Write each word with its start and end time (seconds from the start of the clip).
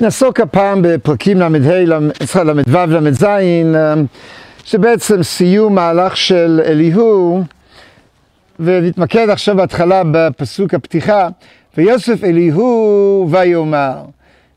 נעסוק 0.00 0.40
הפעם 0.40 0.82
בפרקים 0.82 1.38
ל"ה, 1.38 1.48
ל"ו, 1.48 3.00
ל"ז, 3.00 3.26
שבעצם 4.64 5.22
סיום 5.22 5.74
מהלך 5.74 6.16
של 6.16 6.60
אליהו, 6.64 7.42
ונתמקד 8.60 9.30
עכשיו 9.30 9.56
בהתחלה 9.56 10.02
בפסוק 10.10 10.74
הפתיחה, 10.74 11.28
ויוסף 11.76 12.24
אליהו 12.24 13.28
ויאמר. 13.30 14.02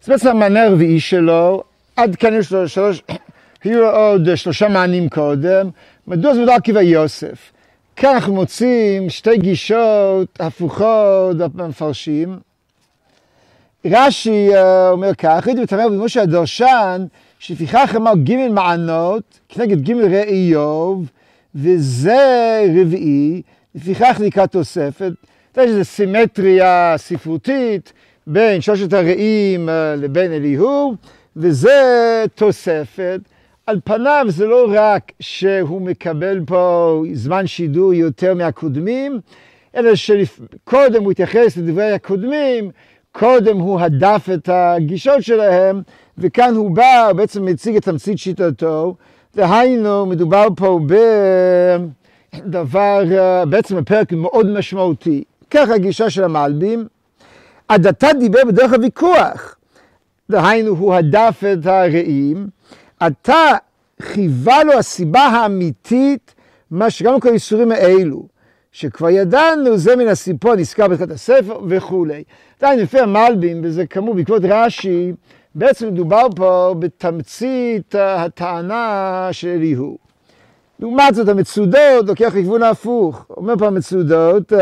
זה 0.04 0.14
בעצם 0.14 0.30
המענה 0.30 0.64
הרביעי 0.64 1.00
שלו, 1.00 1.64
עד 1.96 2.16
כאן 2.16 2.34
יש 2.34 2.52
לו 2.52 2.68
שלוש, 2.68 3.02
היו 3.64 3.82
לו 3.82 3.90
עוד 3.90 4.36
שלושה 4.36 4.68
מענים 4.68 5.10
קודם, 5.10 5.70
מדוע 6.08 6.34
זה 6.34 6.40
מדובר 6.40 6.58
כביוסף? 6.64 7.57
כאן 8.00 8.14
אנחנו 8.14 8.34
מוצאים 8.34 9.10
שתי 9.10 9.38
גישות 9.38 10.40
הפוכות 10.40 11.38
במפרשים. 11.38 12.40
רש"י 13.86 14.50
אומר 14.92 15.14
כך, 15.14 15.48
ראיתי 15.48 15.62
ותאמר 15.62 15.90
במשה 15.90 16.22
הדרשן, 16.22 17.06
שלפיכך 17.40 17.94
אמר 17.96 18.14
ג' 18.24 18.48
מענות 18.48 19.40
כנגד 19.50 19.90
ג' 19.90 19.92
רעי 19.92 20.50
איוב, 20.50 21.10
וזה 21.56 22.62
רביעי, 22.82 23.42
לפיכך 23.76 24.22
נקרא 24.24 24.46
תוספת. 24.46 25.12
יש 25.58 25.70
איזו 25.70 25.86
סימטריה 25.86 26.94
ספרותית 26.98 27.94
בין 28.28 28.62
שלושת 28.62 28.94
הרעים 28.94 29.70
לבין 29.98 30.32
אליהו, 30.32 30.96
וזה 31.36 32.26
תוספת. 32.36 33.20
על 33.68 33.80
פניו 33.84 34.26
זה 34.30 34.46
לא 34.46 34.68
רק 34.74 35.12
שהוא 35.20 35.82
מקבל 35.82 36.42
פה 36.46 37.04
זמן 37.14 37.48
שידור 37.48 37.94
יותר 37.94 38.34
מהקודמים, 38.34 39.20
אלא 39.76 39.96
שקודם 39.96 41.04
הוא 41.04 41.12
התייחס 41.12 41.58
לדברי 41.58 41.92
הקודמים, 41.92 42.72
קודם 43.12 43.58
הוא 43.58 43.80
הדף 43.80 44.30
את 44.34 44.50
הגישות 44.54 45.24
שלהם, 45.24 45.82
וכאן 46.18 46.56
הוא 46.56 46.72
בא, 46.72 47.12
בעצם 47.16 47.46
מציג 47.46 47.76
את 47.76 47.84
תמצית 47.84 48.18
שיטתו, 48.18 48.96
דהיינו, 49.36 50.06
מדובר 50.06 50.48
פה 50.56 50.80
בדבר, 52.44 53.04
בעצם 53.50 53.76
בפרק 53.76 54.14
מאוד 54.14 54.50
משמעותי. 54.58 55.24
ככה 55.52 55.74
הגישה 55.74 56.10
של 56.10 56.24
המלבים. 56.24 56.88
עד 57.68 57.88
דיבר 58.20 58.46
בדרך 58.48 58.74
הוויכוח, 58.74 59.56
דהיינו, 60.32 60.72
הוא 60.72 60.94
הדף 60.94 61.44
את 61.54 61.66
הרעים, 61.66 62.48
עתה 63.00 63.52
חיווה 64.02 64.64
לו 64.64 64.74
הסיבה 64.74 65.22
האמיתית, 65.22 66.36
מה 66.72 66.90
שגם 66.90 67.20
כל 67.20 67.30
האיסורים 67.30 67.72
האלו. 67.72 68.28
שכבר 68.72 69.10
ידענו, 69.10 69.78
זה 69.78 69.96
מן 69.96 70.08
הסיפור 70.08 70.56
נזכר 70.56 70.88
בתחילת 70.88 71.12
הספר 71.12 71.60
וכולי. 71.70 72.24
עדיין 72.60 72.80
לפי 72.80 73.00
המלבים, 73.00 73.62
וזה 73.64 73.86
כאמור 73.86 74.14
בעקבות 74.16 74.42
רש"י, 74.46 75.14
בעצם 75.56 75.88
מדובר 75.88 76.28
פה 76.36 76.76
בתמצית 76.80 77.96
הטענה 77.96 79.30
של 79.32 79.48
אליהו. 79.48 79.98
לעומת 80.80 81.16
זאת 81.16 81.30
המצודות 81.30 82.08
לוקח 82.08 82.28
לכיוון 82.28 82.64
ההפוך. 82.64 83.26
אומר 83.38 83.58
פה 83.58 83.68
המצודות, 83.68 84.54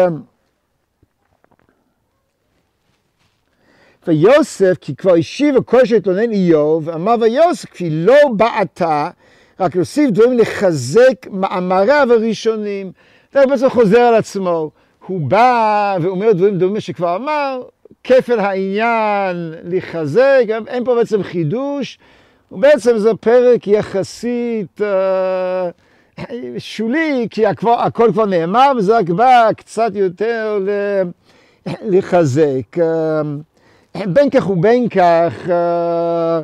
ויוסף, 4.07 4.77
כי 4.81 4.95
כבר 4.95 5.13
השיב 5.13 5.57
הכל 5.57 5.85
שהתלונן 5.85 6.31
איוב, 6.31 6.89
אמר 6.89 7.15
ויוסף, 7.21 7.69
כי 7.69 7.89
לא 7.89 8.15
בעתה, 8.35 9.09
רק 9.59 9.75
להוסיף 9.75 10.09
דברים 10.09 10.37
לחזק 10.37 11.27
מאמריו 11.31 12.07
הראשונים. 12.11 12.91
זה 13.33 13.45
בעצם 13.45 13.69
חוזר 13.69 13.99
על 13.99 14.15
עצמו. 14.15 14.71
הוא 15.07 15.21
בא 15.21 15.97
ואומר 16.01 16.31
דברים 16.31 16.57
דומים 16.57 16.81
שכבר 16.81 17.15
אמר, 17.15 17.61
כפל 18.03 18.39
העניין 18.39 19.53
לחזק, 19.63 20.43
אין 20.67 20.85
פה 20.85 20.95
בעצם 20.95 21.23
חידוש, 21.23 21.97
ובעצם 22.51 22.97
זה 22.97 23.11
פרק 23.19 23.67
יחסית 23.67 24.81
אה, 24.81 25.69
שולי, 26.57 27.27
כי 27.29 27.45
הכל, 27.45 27.73
הכל 27.79 28.09
כבר 28.13 28.25
נאמר, 28.25 28.71
וזה 28.77 28.97
רק 28.97 29.09
בא 29.09 29.49
קצת 29.57 29.91
יותר 29.95 30.59
לחזק. 31.81 32.79
אה, 32.79 33.21
בין 34.03 34.29
כך 34.29 34.49
ובין 34.49 34.89
כך, 34.89 35.49
אה, 35.49 36.41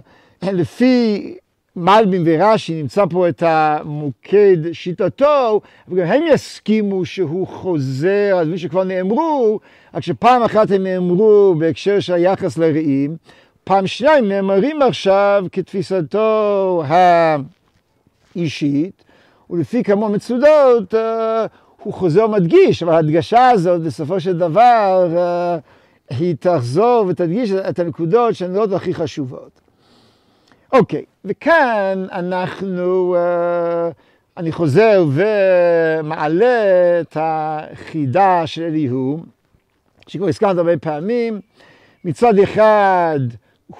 לפי 0.52 1.36
מלבין 1.76 2.24
ורש"י, 2.26 2.82
נמצא 2.82 3.06
פה 3.10 3.30
את 3.30 3.44
המוקד 3.46 4.58
שיטתו, 4.74 5.62
וגם 5.88 6.06
הם 6.06 6.22
יסכימו 6.34 7.06
שהוא 7.06 7.48
חוזר 7.48 8.36
על 8.38 8.44
דברים 8.44 8.58
שכבר 8.58 8.84
נאמרו, 8.84 9.60
רק 9.94 10.04
שפעם 10.04 10.44
אחת 10.44 10.72
הם 10.72 10.84
נאמרו 10.84 11.56
בהקשר 11.60 12.00
של 12.00 12.14
היחס 12.14 12.58
לרעים, 12.58 13.16
פעם 13.64 13.88
שנייה 13.88 14.18
הם 14.18 14.28
נאמרים 14.28 14.82
עכשיו 14.82 15.46
כתפיסתו 15.52 16.84
האישית, 18.36 19.04
ולפי 19.50 19.84
כמה 19.84 20.10
מצודות 20.10 20.94
הוא 21.84 21.94
חוזר 21.94 22.26
ומדגיש, 22.26 22.84
אבל 22.84 22.94
ההדגשה 22.94 23.50
הזאת 23.50 23.82
בסופו 23.82 24.20
של 24.20 24.38
דבר 24.38 25.08
היא 26.20 26.36
תחזור 26.40 27.06
ותדגיש 27.08 27.52
את 27.52 27.80
הנקודות 27.80 28.36
שהן 28.36 28.54
לא 28.54 28.68
הכי 28.76 28.94
חשובות. 28.94 29.62
אוקיי, 30.74 31.06
וכאן 31.26 32.06
אנחנו, 32.12 33.16
אני 34.38 34.52
חוזר 34.52 35.06
ומעלה 35.12 36.62
את 37.02 37.18
החידה 37.20 38.48
של 38.48 38.64
אליהו, 38.64 39.20
שכבר 40.08 40.28
הזכרת 40.28 40.58
הרבה 40.58 40.78
פעמים. 40.78 41.42
מצד 42.06 42.40
אחד 42.40 43.20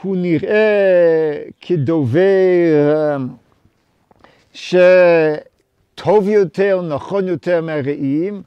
הוא 0.02 0.18
נראה 0.18 1.38
כדובר 1.62 3.18
שטוב 4.54 6.30
יותר, 6.30 6.82
נכון 6.82 7.28
יותר 7.28 7.62
מהרעים. 7.62 8.42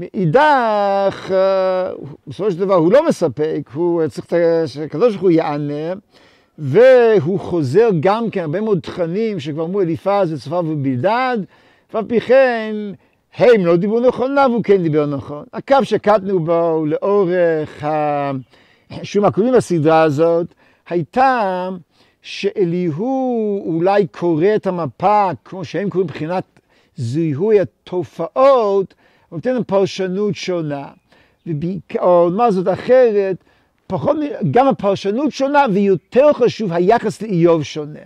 מאידך, 0.00 1.34
בסופו 2.26 2.50
של 2.50 2.58
דבר 2.58 2.74
הוא 2.74 2.92
לא 2.92 3.08
מספק, 3.08 3.70
הוא 3.74 4.08
צריך 4.08 4.26
שהקדוש 4.66 5.12
ברוך 5.12 5.22
הוא 5.22 5.30
יענה. 5.30 5.92
והוא 6.58 7.40
חוזר 7.40 7.88
גם 8.00 8.30
כן 8.30 8.40
הרבה 8.40 8.60
מאוד 8.60 8.80
תכנים 8.80 9.40
שכבר 9.40 9.64
אמרו 9.64 9.80
אליפז 9.80 10.32
וצפר 10.32 10.62
ובלדד, 10.66 11.38
ואף 11.94 12.04
פי 12.08 12.20
כן 12.20 12.74
הם 13.36 13.66
לא 13.66 13.76
דיברו 13.76 14.00
נכון, 14.00 14.38
והוא 14.38 14.64
כן 14.64 14.82
דיבר 14.82 15.06
נכון. 15.06 15.44
הקו 15.52 15.76
שקטנו 15.82 16.44
בו 16.44 16.84
לאורך 16.86 17.84
השום 18.90 19.24
הקודמים 19.24 19.54
בסדרה 19.54 20.02
הזאת, 20.02 20.46
הייתה 20.88 21.68
שאליהו 22.22 23.62
אולי 23.66 24.06
קורא 24.06 24.46
את 24.56 24.66
המפה, 24.66 25.30
כמו 25.44 25.64
שהם 25.64 25.90
קוראים 25.90 26.06
מבחינת 26.06 26.44
זיהוי 26.96 27.60
התופעות, 27.60 28.94
נותן 29.32 29.62
פרשנות 29.66 30.34
שונה. 30.34 30.88
או 31.98 32.30
מה 32.32 32.50
זאת 32.50 32.68
אחרת, 32.68 33.36
פחות, 33.86 34.16
גם 34.50 34.68
הפרשנות 34.68 35.32
שונה, 35.32 35.64
ויותר 35.72 36.32
חשוב, 36.32 36.72
היחס 36.72 37.22
לאיוב 37.22 37.62
שונה. 37.62 38.00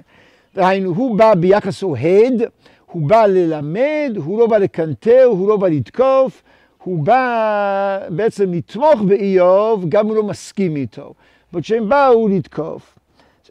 דהיינו, 0.54 0.90
הוא 0.90 1.18
בא 1.18 1.34
ביחס 1.34 1.82
אוהד, 1.82 2.42
הוא 2.86 3.08
בא 3.08 3.26
ללמד, 3.26 4.12
הוא 4.16 4.38
לא 4.38 4.46
בא 4.46 4.58
לקנטר, 4.58 5.24
הוא 5.24 5.48
לא 5.48 5.56
בא 5.56 5.68
לתקוף, 5.68 6.42
הוא 6.82 7.04
בא 7.04 7.98
בעצם 8.08 8.52
לתמוך 8.52 9.00
באיוב, 9.02 9.84
גם 9.88 10.06
הוא 10.06 10.16
לא 10.16 10.22
מסכים 10.22 10.76
איתו. 10.76 11.14
אבל 11.52 11.60
כשהם 11.62 11.88
באו 11.88 12.28
לתקוף. 12.28 12.98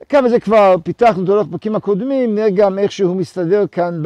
כמה 0.09 0.29
זה 0.29 0.39
כבר 0.39 0.75
פיתחנו 0.83 1.21
אותו 1.21 1.45
בפרקים 1.45 1.75
הקודמים, 1.75 2.35
נראה 2.35 2.49
גם 2.49 2.79
איך 2.79 2.91
שהוא 2.91 3.15
מסתדר 3.15 3.67
כאן 3.67 4.03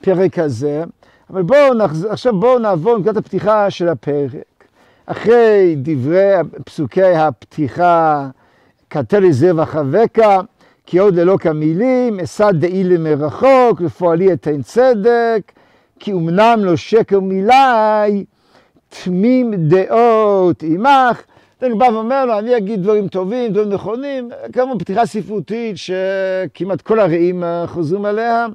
בפרק 0.00 0.38
הזה. 0.38 0.84
אבל 1.30 1.42
בואו 1.42 1.74
נחזור, 1.74 2.12
עכשיו 2.12 2.40
בואו 2.40 2.58
נעבור 2.58 2.94
לנקודת 2.94 3.16
הפתיחה 3.16 3.70
של 3.70 3.88
הפרק. 3.88 4.64
אחרי 5.06 5.74
דברי 5.78 6.32
פסוקי 6.64 7.02
הפתיחה, 7.02 8.28
כתלי 8.90 9.32
זרח 9.32 9.76
אבקה, 9.76 10.40
כי 10.86 10.98
עוד 10.98 11.14
ללא 11.14 11.36
כמילים, 11.36 12.20
אשא 12.20 12.50
דעי 12.52 12.84
למרחוק, 12.84 13.80
לפועלי 13.80 14.32
אתן 14.32 14.62
צדק, 14.62 15.52
כי 15.98 16.12
אמנם 16.12 16.60
לא 16.62 16.76
שקר 16.76 17.20
מילי, 17.20 18.24
תמים 18.88 19.54
דעות 19.54 20.62
עמך. 20.62 21.22
הוא 21.62 21.78
בא 21.78 21.84
ואומר 21.84 22.24
לו, 22.24 22.38
אני 22.38 22.56
אגיד 22.56 22.82
דברים 22.82 23.08
טובים, 23.08 23.52
דברים 23.52 23.68
נכונים, 23.68 24.30
כמובן 24.52 24.78
פתיחה 24.78 25.06
ספרותית 25.06 25.76
שכמעט 25.76 26.80
כל 26.80 27.00
הרעים 27.00 27.42
חוזרים 27.66 28.04
עליה. 28.04 28.46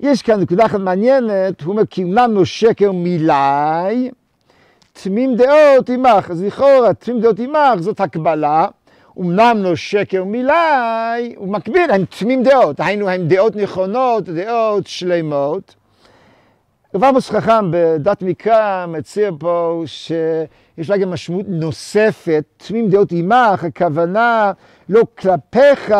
יש 0.00 0.22
כאן 0.22 0.40
נקודה 0.40 0.66
אחת 0.66 0.80
מעניינת, 0.80 1.60
הוא 1.60 1.72
אומר, 1.72 1.86
כי 1.86 2.04
לא 2.04 2.44
שקר 2.44 2.92
מילי, 2.92 4.10
תמים 4.92 5.36
דעות 5.36 5.88
עמך. 5.88 6.30
אז 6.30 6.42
לכאורה, 6.42 6.94
תמים 6.94 7.20
דעות 7.20 7.38
עמך 7.38 7.80
זאת 7.80 8.00
הקבלה. 8.00 8.66
אמנם 9.20 9.58
לא 9.62 9.76
שקר 9.76 10.24
מילי, 10.24 11.34
הוא 11.36 11.48
מקביל, 11.48 11.90
הם 11.90 12.04
תמים 12.18 12.42
דעות. 12.42 12.80
היינו, 12.80 13.08
הם 13.08 13.28
דעות 13.28 13.56
נכונות, 13.56 14.24
דעות 14.24 14.86
שלמות. 14.86 15.74
רב 16.94 17.04
עמוס 17.04 17.30
חכם 17.30 17.70
בדת 17.70 18.22
מקרא 18.22 18.86
מציע 18.86 19.30
פה 19.38 19.82
שיש 19.86 20.90
לה 20.90 20.96
גם 20.96 21.10
משמעות 21.10 21.46
נוספת, 21.48 22.44
תמים 22.56 22.90
דעות 22.90 23.12
עמך, 23.12 23.64
הכוונה 23.64 24.52
לא 24.88 25.02
כלפיך, 25.18 25.94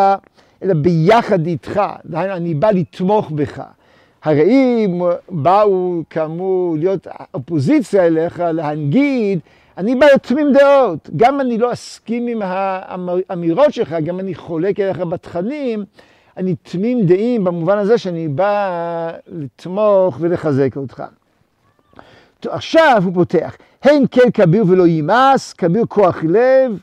אלא 0.62 0.74
ביחד 0.74 1.46
איתך. 1.46 1.80
דהיינו, 2.04 2.34
אני 2.34 2.54
בא 2.54 2.70
לתמוך 2.70 3.30
בך. 3.30 3.62
הרעים 4.24 5.02
באו 5.28 6.02
כאמור 6.10 6.76
להיות 6.78 7.06
אופוזיציה 7.34 8.06
אליך, 8.06 8.40
להנגיד, 8.40 9.38
אני 9.78 9.94
בא 9.94 10.06
לתמים 10.14 10.52
דעות. 10.52 11.10
גם 11.16 11.40
אני 11.40 11.58
לא 11.58 11.72
אסכים 11.72 12.26
עם 12.26 12.42
האמירות 12.44 13.72
שלך, 13.72 13.96
גם 14.04 14.20
אני 14.20 14.34
חולק 14.34 14.80
אליך 14.80 14.98
בתכנים, 14.98 15.84
אני 16.36 16.54
תמים 16.62 17.06
דעים 17.06 17.44
במובן 17.44 17.78
הזה 17.78 17.98
שאני 17.98 18.28
בא 18.28 19.10
לתמוך 19.26 20.16
ולחזק 20.20 20.76
אותך. 20.76 21.02
טוב, 22.40 22.52
עכשיו 22.52 23.02
הוא 23.04 23.14
פותח, 23.14 23.56
הן 23.82 24.04
כן 24.10 24.30
כביר 24.34 24.64
ולא 24.68 24.86
יימס, 24.86 25.52
כביר 25.52 25.84
כוח 25.88 26.24
לב. 26.28 26.80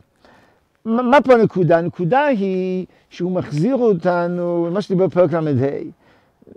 מה 0.85 1.21
פה 1.21 1.33
הנקודה? 1.33 1.77
הנקודה 1.77 2.25
היא 2.25 2.85
שהוא 3.09 3.31
מחזיר 3.31 3.75
אותנו 3.75 4.67
למה 4.69 4.81
שדיבר 4.81 5.07
בפרק 5.07 5.33
ל"ה. 5.33 5.67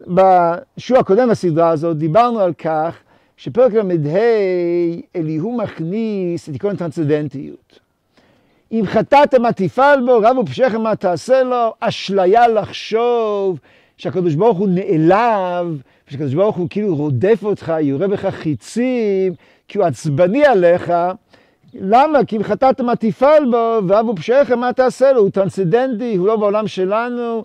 בשיעור 0.07 1.01
הקודם 1.01 1.29
בסדרה 1.29 1.69
הזאת 1.71 1.97
דיברנו 1.97 2.41
על 2.41 2.53
כך 2.53 2.99
שפרק 3.37 3.73
ל"ה 3.75 4.19
אליהו 5.17 5.57
מכניס 5.57 6.49
את 6.49 6.55
עקרון 6.55 6.75
הטרנסצדנטיות. 6.75 7.79
אם 8.73 8.83
חטאת 8.87 9.35
מה 9.35 9.53
תפעל 9.53 10.07
בו, 10.07 10.19
רב 10.23 10.39
ופשעכם 10.39 10.81
מה 10.81 10.97
תעשה 10.97 11.43
לו, 11.43 11.75
אשליה 11.81 12.49
לחשוב 12.49 13.59
שהקדוש 13.97 14.35
ברוך 14.35 14.59
הוא 14.59 14.69
נעלב, 14.69 15.83
ושהקדוש 16.09 16.35
ברוך 16.35 16.57
הוא 16.57 16.67
כאילו 16.71 16.97
רודף 16.97 17.41
אותך, 17.43 17.73
יורה 17.81 18.09
בך 18.09 18.27
חיצים, 18.27 19.35
כי 19.69 19.79
הוא 19.79 19.87
עצבני 19.87 20.45
עליך. 20.45 20.93
למה? 21.75 22.25
כי 22.25 22.37
אם 22.37 22.43
חטאת 22.43 22.81
מה 22.81 22.97
תפעל 22.97 23.51
בו, 23.51 23.79
ורב 23.89 24.09
ופשעכם 24.09 24.59
מה 24.59 24.73
תעשה 24.73 25.13
לו, 25.13 25.21
הוא 25.21 25.31
טרנסצדנטי, 25.31 26.17
הוא 26.17 26.27
לא 26.27 26.37
בעולם 26.37 26.67
שלנו, 26.67 27.45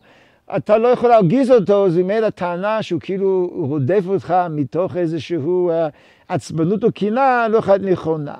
אתה 0.56 0.78
לא 0.78 0.88
יכול 0.88 1.10
להרגיז 1.10 1.51
אותו, 1.51 1.90
זה 1.90 2.04
ממילא 2.04 2.30
טענה 2.30 2.81
שהוא 2.81 3.01
כאילו 3.01 3.50
רודף 3.54 4.04
אותך 4.07 4.36
מתוך 4.50 4.98
איזשהו 4.98 5.69
אה, 5.69 5.88
עצבנות 6.28 6.84
או 6.84 6.92
קנאה, 6.92 7.48
לא 7.48 7.57
יכולה 7.57 7.78
להיות 7.78 7.92
נכונה. 7.92 8.36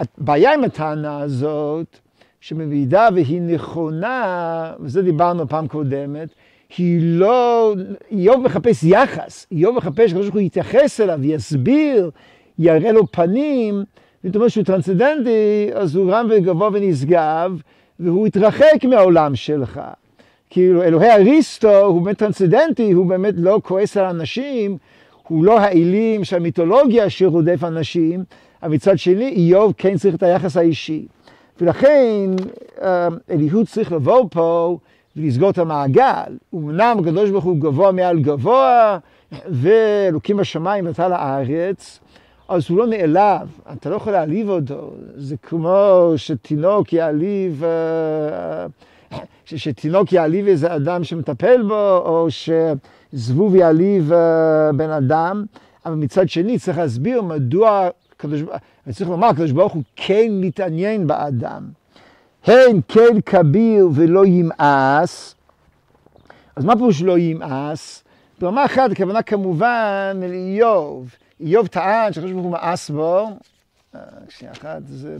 הבעיה 0.00 0.54
עם 0.54 0.64
הטענה 0.64 1.20
הזאת, 1.20 1.98
שבמידה 2.40 3.08
והיא 3.14 3.40
נכונה, 3.40 4.72
וזה 4.80 5.02
דיברנו 5.02 5.48
פעם 5.48 5.68
קודמת, 5.68 6.28
היא 6.78 7.00
לא, 7.02 7.74
איוב 8.10 8.42
מחפש 8.42 8.84
יחס, 8.84 9.46
איוב 9.52 9.76
מחפש 9.76 10.10
שקדוש 10.10 10.24
ברוך 10.24 10.34
הוא 10.34 10.42
יתייחס 10.42 11.00
אליו, 11.00 11.24
יסביר, 11.24 12.10
יראה 12.58 12.92
לו 12.92 13.12
פנים, 13.12 13.84
זאת 14.24 14.36
אומרת 14.36 14.50
שהוא 14.50 14.64
טרנסצדנטי, 14.64 15.70
אז 15.74 15.96
הוא 15.96 16.12
רם 16.12 16.26
וגבוה 16.30 16.70
ונשגב, 16.72 17.60
והוא 18.00 18.26
יתרחק 18.26 18.84
מהעולם 18.88 19.34
שלך. 19.34 19.80
כאילו 20.54 20.82
אלוהי 20.82 21.10
אריסטו 21.10 21.78
הוא 21.78 22.02
באמת 22.02 22.18
טרנסצדנטי, 22.18 22.92
הוא 22.92 23.06
באמת 23.06 23.34
לא 23.36 23.60
כועס 23.64 23.96
על 23.96 24.04
אנשים, 24.04 24.76
הוא 25.28 25.44
לא 25.44 25.60
האלים 25.60 26.24
של 26.24 26.36
המיתולוגיה 26.36 27.10
שרודף 27.10 27.64
אנשים, 27.64 28.24
אבל 28.62 28.74
מצד 28.74 28.98
שני 28.98 29.28
איוב 29.28 29.72
כן 29.76 29.96
צריך 29.96 30.14
את 30.14 30.22
היחס 30.22 30.56
האישי. 30.56 31.06
ולכן 31.60 32.30
אה, 32.82 33.08
אליהו 33.30 33.66
צריך 33.66 33.92
לבוא 33.92 34.24
פה 34.30 34.78
ולסגור 35.16 35.50
את 35.50 35.58
המעגל. 35.58 36.36
אמנם 36.54 36.96
הקדוש 37.00 37.30
ברוך 37.30 37.44
הוא 37.44 37.56
גבוה 37.56 37.92
מעל 37.92 38.18
גבוה, 38.18 38.98
ואלוקים 39.48 40.36
בשמיים 40.36 40.86
ואתה 40.86 41.08
לארץ, 41.08 42.00
אז 42.48 42.70
הוא 42.70 42.78
לא 42.78 42.86
נעלב, 42.86 43.58
אתה 43.72 43.90
לא 43.90 43.96
יכול 43.96 44.12
להעליב 44.12 44.48
אותו. 44.48 44.90
זה 45.16 45.36
כמו 45.36 46.12
שתינוק 46.16 46.92
יעליב, 46.92 47.64
אה, 47.64 48.66
שתינוק 49.44 50.12
יעליב 50.12 50.46
איזה 50.46 50.76
אדם 50.76 51.04
שמטפל 51.04 51.62
בו, 51.62 51.96
או 51.96 52.26
שזבוב 52.30 53.54
יעליב 53.54 54.12
אה, 54.12 54.72
בן 54.72 54.90
אדם. 54.90 55.44
אבל 55.86 55.94
מצד 55.94 56.28
שני 56.28 56.58
צריך 56.58 56.78
להסביר 56.78 57.22
מדוע 57.22 57.88
אני 58.24 58.94
צריך 58.94 59.10
לומר, 59.10 59.26
הקדוש 59.26 59.50
ברוך 59.50 59.72
הוא 59.72 59.82
כן 59.96 60.28
מתעניין 60.30 61.06
באדם. 61.06 61.68
הן 62.46 62.80
כן 62.88 63.20
כביר 63.26 63.88
ולא 63.94 64.26
ימאס. 64.26 65.34
אז 66.56 66.64
מה 66.64 66.76
פירוש 66.76 67.02
לא 67.02 67.18
ימאס? 67.18 68.04
ברמה 68.40 68.64
אחת, 68.64 68.90
הכוונה 68.90 69.22
כמובן 69.22 70.20
לאיוב. 70.20 71.14
איוב 71.40 71.66
טען 71.66 72.12
שהקדוש 72.12 72.32
ברוך 72.32 72.44
הוא 72.44 72.52
מאס 72.52 72.90
בו. 72.90 73.28
אה, 73.94 74.00
שנייה 74.28 74.52
אחת, 74.52 74.82
זה 74.86 75.16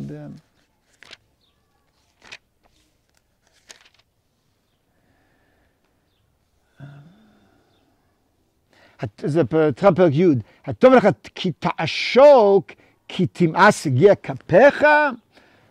זה 9.25 9.45
פרק 9.95 10.13
י', 10.13 10.27
הטוב 10.67 10.95
לך 10.95 11.09
כי 11.35 11.53
תעשוק 11.53 12.67
כי 13.09 13.27
תמאס 13.27 13.87
הגיע 13.87 14.15
כפיך, 14.15 14.87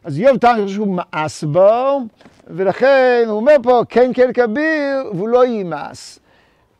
אז 0.03 0.19
איוב 0.19 0.37
טען 0.37 0.67
שהוא 0.67 0.97
מאס 0.97 1.43
בו, 1.43 1.99
ולכן 2.47 3.23
הוא 3.27 3.35
אומר 3.35 3.55
פה, 3.63 3.81
כן 3.89 4.11
כן 4.13 4.33
כביר, 4.33 5.11
והוא 5.13 5.27
לא 5.27 5.45
יימאס. 5.45 6.19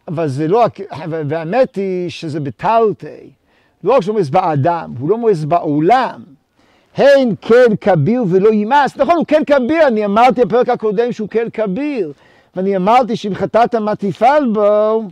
אבל 0.08 0.28
זה 0.28 0.48
לא, 0.48 0.66
והאמת 1.10 1.76
היא 1.76 2.10
שזה 2.10 2.40
בטלטי. 2.40 3.30
לא 3.84 3.94
רק 3.94 4.02
שהוא 4.02 4.16
מואס 4.16 4.30
באדם, 4.30 4.94
הוא 5.00 5.10
לא 5.10 5.18
מואס 5.18 5.44
בעולם. 5.44 6.24
הן 6.98 7.34
כן 7.42 7.76
כביר 7.82 8.24
ולא 8.30 8.50
יימאס. 8.50 8.98
נכון, 8.98 9.16
הוא 9.16 9.26
כן 9.28 9.42
כביר, 9.46 9.88
אני 9.88 10.06
אמרתי 10.06 10.46
בפרק 10.46 10.70
הקודם 10.70 11.12
שהוא 11.12 11.30
כן 11.30 11.48
כביר. 11.54 12.14
ואני 12.56 12.76
אמרתי 12.76 13.16
שאם 13.16 13.36
חטאת 13.36 13.76
מה 13.76 13.96
תפעל 13.96 14.48
בו, 14.54 15.04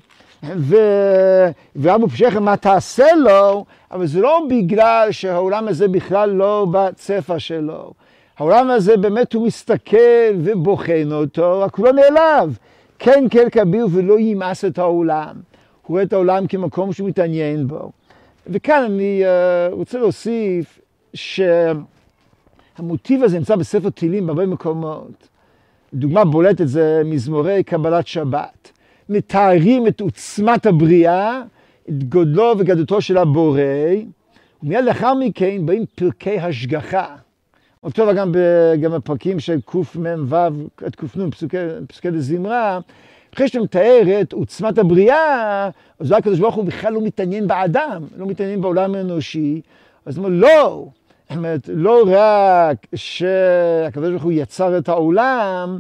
ואבו 1.76 2.10
פשעכם 2.10 2.44
מה 2.44 2.58
תעשה 2.58 3.06
לו, 3.16 3.66
אבל 3.92 4.08
זה 4.08 4.22
לא 4.22 4.48
בגלל 4.50 5.08
שהעולם 5.12 5.68
הזה 5.68 5.88
בכלל 5.88 6.30
לא 6.30 6.68
בצפע 6.72 7.40
שלו. 7.40 7.94
העולם 8.38 8.70
הזה 8.70 8.98
באמת 8.98 9.34
הוא 9.34 9.48
מסתכל 9.48 9.98
ובוחן 10.44 11.12
אותו, 11.12 11.60
רק 11.60 11.76
הוא 11.76 11.86
לא 11.86 11.94
נעלב. 11.94 12.58
כן 13.00 13.26
כן 13.30 13.50
כביר 13.52 13.88
ולא 13.92 14.20
ימאס 14.20 14.66
את 14.66 14.78
העולם. 14.78 15.36
הוא 15.82 15.96
רואה 15.96 16.04
את 16.04 16.14
העולם 16.14 16.48
כמקום 16.48 16.94
שהוא 16.94 17.10
מתעניין 17.10 17.68
בו. 17.68 17.92
וכאן 18.48 18.84
אני 18.84 19.24
uh, 19.24 19.28
רוצה 19.74 19.98
להוסיף 19.98 20.80
שהמוטיב 21.14 21.84
הזה 23.24 23.38
נמצא 23.38 23.56
בספר 23.56 23.90
תהילים 23.90 24.28
בהרבה 24.28 24.46
מקומות. 24.46 25.28
דוגמה 25.94 26.26
בולטת 26.26 26.68
זה 26.68 27.02
מזמורי 27.06 27.64
קבלת 27.64 28.08
שבת. 28.08 28.72
מתארים 29.10 29.88
את 29.88 30.02
עוצמת 30.02 30.66
הבריאה, 30.66 31.42
את 31.90 32.04
גודלו 32.04 32.54
וגדותו 32.58 33.02
של 33.02 33.18
הבורא, 33.18 33.62
ומיד 34.64 34.86
לאחר 34.86 35.14
מכן 35.14 35.66
באים 35.66 35.86
פרקי 35.96 36.40
השגחה. 36.40 37.16
אותו 37.84 38.04
דבר 38.04 38.14
גם, 38.14 38.32
גם 38.82 38.92
בפרקים 38.92 39.40
של 39.40 39.60
קמ"ו 39.66 40.36
עד 40.86 40.96
קנ, 40.96 41.30
פסוקי, 41.32 41.58
פסוקי 41.88 42.12
דזמרה, 42.12 42.80
אחרי 43.34 43.48
שאתה 43.48 43.60
מתאר 43.60 44.22
את 44.22 44.34
עוצמת 44.34 44.78
הבריאה, 44.78 45.70
אז 46.00 46.12
הקדוש 46.12 46.40
ברוך 46.40 46.56
הוא 46.56 46.66
בכלל 46.66 46.94
לא 46.94 47.02
מתעניין 47.02 47.48
באדם, 47.48 48.04
לא 48.18 48.26
מתעניין 48.26 48.62
בעולם 48.62 48.96
האנושי, 48.96 49.62
אז 50.06 50.18
הוא 50.18 50.26
אומר, 50.26 50.38
לא, 50.38 50.88
זאת 51.30 51.38
אומרת, 51.38 51.70
לא 51.74 52.04
רק 52.08 52.78
שהקדוש 52.96 54.10
ברוך 54.10 54.24
הוא 54.24 54.32
יצר 54.32 54.78
את 54.78 54.90
העולם, 54.90 55.80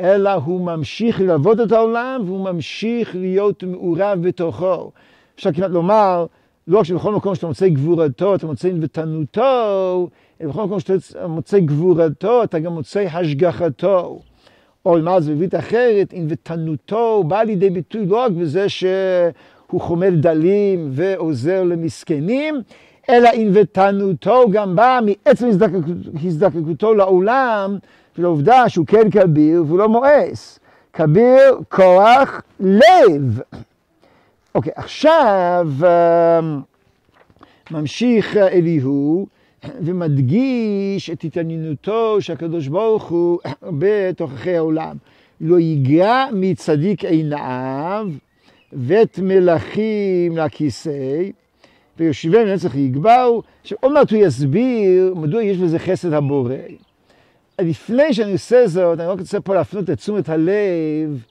אלא 0.00 0.30
הוא 0.30 0.60
ממשיך 0.60 1.20
ללוות 1.20 1.60
את 1.60 1.72
העולם 1.72 2.22
והוא 2.26 2.44
ממשיך 2.44 3.16
להיות 3.16 3.62
מעורב 3.62 4.18
בתוכו. 4.22 4.90
אפשר 5.34 5.52
כמעט 5.52 5.70
לומר, 5.70 6.26
לא 6.68 6.78
רק 6.78 6.84
שבכל 6.84 7.14
מקום 7.14 7.34
שאתה 7.34 7.46
מוצא 7.46 7.68
גבורתו, 7.68 8.34
אתה 8.34 8.46
מוצא 8.46 8.68
ענוותנותו, 8.68 10.08
אלא 10.40 10.50
בכל 10.50 10.64
מקום 10.64 10.80
שאתה 10.80 11.26
מוצא 11.26 11.58
גבורתו, 11.58 12.42
אתה 12.42 12.58
גם 12.58 12.72
מוצא 12.72 13.00
השגחתו. 13.12 14.20
או 14.86 14.98
למה 14.98 15.20
בברית 15.20 15.54
אחרת, 15.54 16.12
ענוותנותו 16.12 17.24
בא 17.24 17.42
לידי 17.42 17.70
ביטוי 17.70 18.06
לא 18.06 18.16
רק 18.16 18.32
בזה 18.32 18.68
שהוא 18.68 19.80
חומל 19.80 20.10
דלים 20.10 20.88
ועוזר 20.92 21.64
למסכנים, 21.64 22.54
אלא 23.10 23.28
ענוותנותו 23.34 24.44
גם 24.50 24.76
באה 24.76 25.00
מעצם 25.00 25.48
הזדקקותו 26.24 26.94
לעולם, 26.94 27.78
ולעובדה 28.18 28.68
שהוא 28.68 28.86
כן 28.86 29.10
כביר 29.10 29.64
והוא 29.66 29.78
לא 29.78 29.88
מואס. 29.88 30.58
כביר, 30.92 31.58
כוח, 31.68 32.42
לב. 32.60 33.40
אוקיי, 34.54 34.72
עכשיו 34.76 35.68
אמ, 35.78 36.60
ממשיך 37.70 38.36
אליהו 38.36 39.26
ומדגיש 39.80 41.10
את 41.10 41.24
התעניינותו 41.24 42.20
של 42.20 42.32
הקדוש 42.32 42.68
ברוך 42.68 43.04
הוא 43.04 43.38
בתוככי 43.78 44.56
העולם. 44.56 44.96
לא 45.40 45.58
ייגע 45.58 46.24
מצדיק 46.32 47.04
עיניו 47.04 48.08
ואת 48.72 49.18
מלכים 49.18 50.38
לכיסא, 50.38 51.22
ויושבי 51.98 52.44
לנצח 52.44 52.74
יגבהו. 52.74 53.42
עכשיו 53.62 53.78
עוד 53.80 53.92
מעט 53.92 54.10
הוא 54.10 54.20
יסביר 54.22 55.14
מדוע 55.16 55.42
יש 55.42 55.56
בזה 55.56 55.78
חסד 55.78 56.12
הבורא. 56.12 56.54
לפני 57.60 58.14
שאני 58.14 58.32
עושה 58.32 58.66
זאת, 58.66 59.00
אני 59.00 59.08
רק 59.08 59.18
רוצה 59.18 59.40
פה 59.40 59.54
להפנות 59.54 59.90
את 59.90 59.98
תשומת 59.98 60.28
הלב 60.28 61.22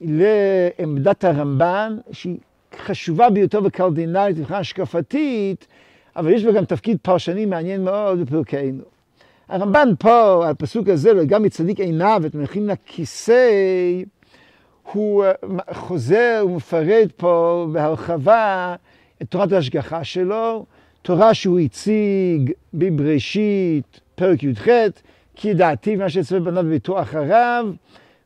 לעמדת 0.00 1.24
הרמב"ן, 1.24 1.96
שהיא 2.12 2.36
חשובה 2.78 3.30
ביותר 3.30 3.60
וקרדינלית 3.64 4.38
מבחינה 4.38 4.58
השקפתית, 4.58 5.66
אבל 6.16 6.32
יש 6.32 6.44
בה 6.44 6.52
גם 6.52 6.64
תפקיד 6.64 6.98
פרשני 7.02 7.46
מעניין 7.46 7.84
מאוד 7.84 8.20
בפרקנו. 8.20 8.82
הרמב"ן 9.48 9.88
פה, 9.98 10.48
הפסוק 10.48 10.88
הזה, 10.88 11.12
לא, 11.12 11.24
גם 11.24 11.42
מצדיק 11.42 11.80
עיניו 11.80 12.22
את 12.26 12.34
מלכים 12.34 12.68
לכיסא, 12.68 13.50
הוא 14.92 15.24
אה, 15.24 15.32
חוזר 15.72 16.44
ומפרט 16.46 17.12
פה 17.16 17.66
בהרחבה 17.72 18.74
את 19.22 19.30
תורת 19.30 19.52
ההשגחה 19.52 20.04
שלו, 20.04 20.64
תורה 21.02 21.34
שהוא 21.34 21.58
הציג 21.58 22.52
בבראשית, 22.74 24.00
פרק 24.14 24.42
י"ח, 24.42 24.68
כי 25.40 25.54
דעתי 25.54 25.96
מה 25.96 26.08
שיצא 26.10 26.38
בניו 26.38 26.64
וביתו 26.66 27.02
אחריו, 27.02 27.66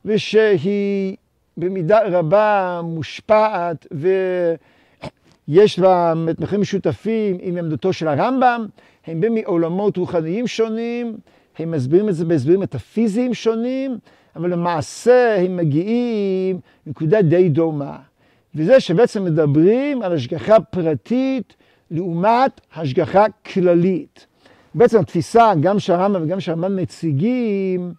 ושהיא 0.04 1.16
במידה 1.57 1.99
רבה 2.09 2.81
מושפעת 2.85 3.87
ויש 5.49 5.78
לה 5.78 6.14
מתמחים 6.14 6.61
משותפים 6.61 7.37
עם 7.40 7.57
עמדתו 7.57 7.92
של 7.92 8.09
הרמב"ם, 8.09 8.66
הם 9.07 9.21
באים 9.21 9.35
מעולמות 9.35 9.97
רוחניים 9.97 10.47
שונים, 10.47 11.16
הם 11.59 11.71
מסבירים 11.71 12.09
את 12.09 12.14
זה 12.14 12.25
בהסברים 12.25 12.61
מטאפיזיים 12.61 13.35
שונים, 13.35 13.99
אבל 14.37 14.52
למעשה 14.52 15.37
הם 15.40 15.57
מגיעים 15.57 16.61
לנקודה 16.87 17.23
די 17.23 17.49
דומה. 17.49 17.97
וזה 18.54 18.81
שבעצם 18.81 19.25
מדברים 19.25 20.02
על 20.02 20.12
השגחה 20.12 20.61
פרטית 20.61 21.54
לעומת 21.90 22.61
השגחה 22.75 23.25
כללית. 23.52 24.26
בעצם 24.74 25.00
התפיסה, 25.00 25.52
גם 25.60 25.78
שהרמב"ם 25.78 26.22
וגם 26.22 26.40
שהרמב"ם 26.40 26.76
מציגים, 26.76 27.92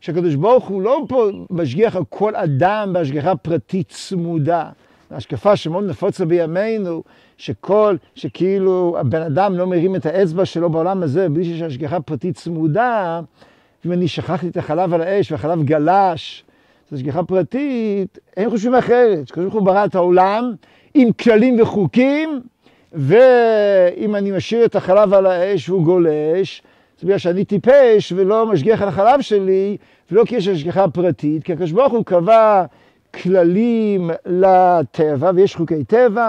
שהקדוש 0.00 0.34
ברוך 0.34 0.68
הוא 0.68 0.82
לא 0.82 1.04
פה 1.08 1.28
משגיח 1.50 1.96
על 1.96 2.02
כל 2.08 2.36
אדם 2.36 2.90
בהשגחה 2.92 3.36
פרטית 3.36 3.88
צמודה. 3.88 4.70
השקפה 5.10 5.56
שמאוד 5.56 5.84
נפוצה 5.84 6.24
בימינו, 6.24 7.02
שכל, 7.36 7.96
שכאילו 8.14 8.96
הבן 9.00 9.22
אדם 9.22 9.54
לא 9.54 9.66
מרים 9.66 9.96
את 9.96 10.06
האצבע 10.06 10.44
שלו 10.44 10.70
בעולם 10.70 11.02
הזה 11.02 11.28
בלי 11.28 11.44
שיש 11.44 11.62
השגחה 11.62 12.00
פרטית 12.00 12.36
צמודה, 12.36 13.20
אם 13.86 13.92
אני 13.92 14.08
שכחתי 14.08 14.48
את 14.48 14.56
החלב 14.56 14.94
על 14.94 15.00
האש 15.00 15.32
והחלב 15.32 15.62
גלש, 15.62 16.44
זו 16.90 16.96
השגחה 16.96 17.22
פרטית, 17.22 18.18
הם 18.36 18.50
חושבים 18.50 18.74
אחרת, 18.74 19.28
שקדוש 19.28 19.44
ברוך 19.44 19.54
הוא 19.54 19.62
ברא 19.62 19.84
את 19.84 19.94
העולם 19.94 20.52
עם 20.94 21.12
כללים 21.12 21.60
וחוקים, 21.60 22.40
ואם 22.92 24.16
אני 24.16 24.30
משאיר 24.30 24.64
את 24.64 24.76
החלב 24.76 25.14
על 25.14 25.26
האש 25.26 25.68
והוא 25.68 25.84
גולש, 25.84 26.62
זה 27.00 27.06
בגלל 27.06 27.18
שאני 27.18 27.44
טיפש 27.44 28.12
ולא 28.16 28.46
משגיח 28.46 28.82
על 28.82 28.88
החלב 28.88 29.20
שלי, 29.20 29.76
ולא 30.10 30.24
כי 30.24 30.36
יש 30.36 30.48
השגחה 30.48 30.88
פרטית, 30.88 31.44
כי 31.44 31.52
הקדוש 31.52 31.72
ברוך 31.72 31.92
הוא 31.92 32.04
קבע 32.04 32.64
כללים 33.14 34.10
לטבע, 34.26 35.30
ויש 35.34 35.56
חוקי 35.56 35.84
טבע. 35.84 36.28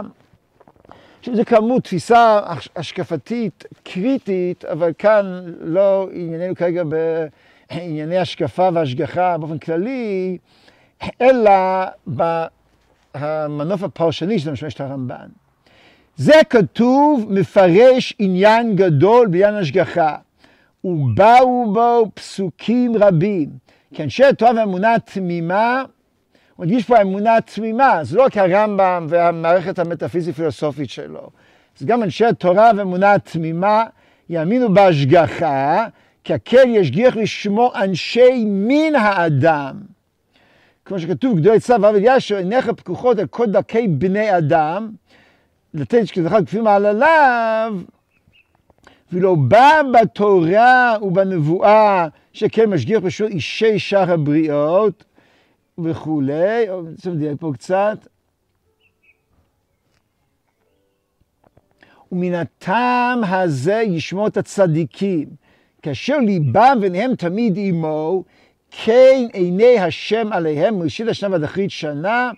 עכשיו 1.20 1.36
זה 1.36 1.46
כאמור 1.46 1.82
תפיסה 1.82 2.40
השקפתית 2.76 3.64
קריטית, 3.84 4.66
אבל 4.66 4.92
כאן 4.98 5.54
לא 5.62 6.10
ענייננו 6.12 6.56
כרגע 6.56 6.84
בענייני 7.70 8.18
השקפה 8.18 8.70
והשגחה 8.74 9.38
באופן 9.38 9.58
כללי, 9.58 10.38
אלא 11.22 11.52
במנוף 12.08 13.84
הפרשני 13.84 14.40
שזה 14.40 14.52
משמש 14.52 14.74
את 14.74 14.82
הרמב"ן. 14.82 15.28
זה 16.20 16.34
כתוב 16.50 17.26
מפרש 17.30 18.14
עניין 18.20 18.76
גדול 18.76 19.28
בעניין 19.28 19.56
השגחה. 19.56 20.16
ובאו 20.84 21.74
בו 21.74 22.06
פסוקים 22.14 22.96
רבים. 22.98 23.50
כי 23.94 24.04
אנשי 24.04 24.24
התורה 24.24 24.52
והאמונה 24.56 24.94
התמימה, 24.94 25.84
הוא 26.56 26.66
מדגיש 26.66 26.86
פה 26.86 26.98
האמונה 26.98 27.38
התמימה, 27.38 28.00
זה 28.04 28.18
לא 28.18 28.24
רק 28.24 28.38
הרמב"ם 28.38 29.06
והמערכת 29.10 29.80
המטאפיזית-פילוסופית 29.80 30.90
שלו, 30.90 31.30
זה 31.78 31.86
גם 31.86 32.04
אנשי 32.04 32.26
התורה 32.26 32.72
והאמונה 32.76 33.14
התמימה 33.14 33.84
יאמינו 34.30 34.74
בהשגחה, 34.74 35.88
כי 36.24 36.34
הקל 36.34 36.68
ישגיח 36.68 37.16
לשמו 37.16 37.72
אנשי 37.76 38.46
מין 38.46 38.96
האדם. 38.96 39.80
כמו 40.86 41.00
שכתוב, 41.00 41.40
גדולי 41.40 41.60
צו 41.60 41.74
עבד 41.74 42.00
ישר, 42.02 42.38
עיניך 42.38 42.70
פקוחות 42.70 43.20
על 43.20 43.28
כל 43.28 43.46
דרכי 43.46 43.88
בני 43.88 44.38
אדם, 44.38 44.90
לתת 45.74 46.08
שכזכר 46.08 46.46
כפי 46.46 46.60
מעלליו, 46.60 47.74
ולא 49.14 49.36
בא 49.36 49.82
בתורה 49.94 50.96
ובנבואה 51.02 52.08
שכן 52.34 52.70
משגיח 52.70 53.04
פשוט 53.06 53.32
אישי 53.32 53.80
שאר 53.80 54.12
הבריאות 54.12 55.04
וכולי. 55.78 56.66
צריך 56.98 57.16
לדייק 57.16 57.40
פה 57.40 57.52
קצת. 57.54 58.08
ומן 62.12 62.34
הטעם 62.34 63.24
הזה 63.24 63.82
ישמור 63.86 64.28
את 64.28 64.38
הצדיקים, 64.38 65.30
כאשר 65.82 66.18
ליבם 66.18 66.78
ועיניהם 66.82 67.16
תמיד 67.16 67.54
עמו, 67.58 68.24
כן 68.72 69.28
עיני 69.34 69.80
השם 69.80 70.34
עליהם 70.34 70.80
מראשית 70.80 71.08
השנה 71.08 71.32
ועד 71.32 71.44
אחרית 71.44 71.72
שנה, 71.72 72.32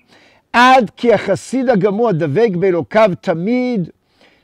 עד 0.53 0.91
כי 0.98 1.13
החסיד 1.13 1.70
הגמור 1.70 2.10
הדבק 2.10 2.50
באלוקיו 2.60 3.12
תמיד, 3.22 3.89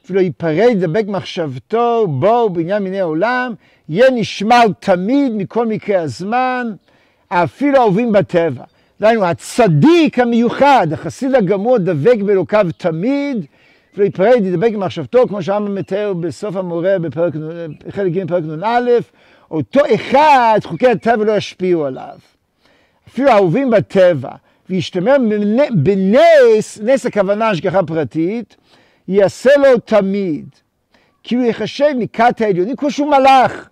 אפילו 0.05 0.21
ייפרד, 0.21 0.69
ידבק 0.71 1.03
מחשבתו 1.07 2.07
בו 2.07 2.49
בעניין 2.49 2.83
מיני 2.83 2.99
העולם, 2.99 3.53
יהיה 3.89 4.11
נשמר 4.11 4.63
תמיד 4.79 5.35
מכל 5.35 5.67
מקרה 5.67 6.01
הזמן, 6.01 6.71
אפילו 7.29 7.77
האהובים 7.77 8.11
בטבע. 8.11 8.63
דהיינו, 8.99 9.25
הצדיק 9.25 10.19
המיוחד, 10.19 10.87
החסיד 10.91 11.35
הגמור, 11.35 11.77
דבק 11.77 12.17
באלוקיו 12.25 12.67
תמיד, 12.77 13.45
אפילו 13.93 14.05
ייפרד, 14.05 14.45
ידבק 14.45 14.71
במחשבתו, 14.73 15.27
כמו 15.27 15.43
שהרמב"ם 15.43 15.75
מתאר 15.75 16.13
בסוף 16.13 16.55
המורה 16.55 16.99
בפרק, 16.99 17.33
חלק 17.89 18.11
ג' 18.11 18.27
פרק 18.27 18.43
נ"א, 18.43 18.79
אותו 19.51 19.79
אחד, 19.95 20.59
חוקי 20.63 20.87
הטבע 20.87 21.25
לא 21.25 21.31
ישפיעו 21.31 21.85
עליו. 21.85 22.17
אפילו 23.07 23.29
האהובים 23.29 23.69
בטבע, 23.69 24.29
וישתמר 24.69 25.15
בנס, 25.73 26.79
נס 26.83 27.05
הכוונה 27.05 27.49
השגחה 27.49 27.83
פרטית, 27.83 28.55
יעשה 29.07 29.49
לו 29.57 29.79
תמיד, 29.79 30.45
כי 31.23 31.35
הוא 31.35 31.45
יחשב 31.45 31.93
מכת 31.97 32.41
העליונים 32.41 32.75
כמו 32.75 32.91
שהוא 32.91 33.07
מלאך. 33.07 33.69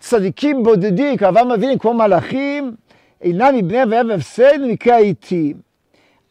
צדיקים 0.00 0.62
בודדים, 0.62 1.16
כאברהם 1.16 1.50
אבינו 1.50 1.78
כמו 1.78 1.94
מלאכים, 1.94 2.74
אינם 3.22 3.56
מבני 3.56 3.82
אביהם 3.82 4.08
והפסד 4.08 4.60
במקרה 4.62 4.94
העיתים. 4.94 5.56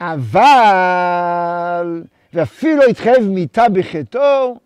אבל, 0.01 0.41
ואפילו 2.34 2.84
התחייב 2.84 3.24
מיתה 3.24 3.70
בחטאו, 3.70 4.58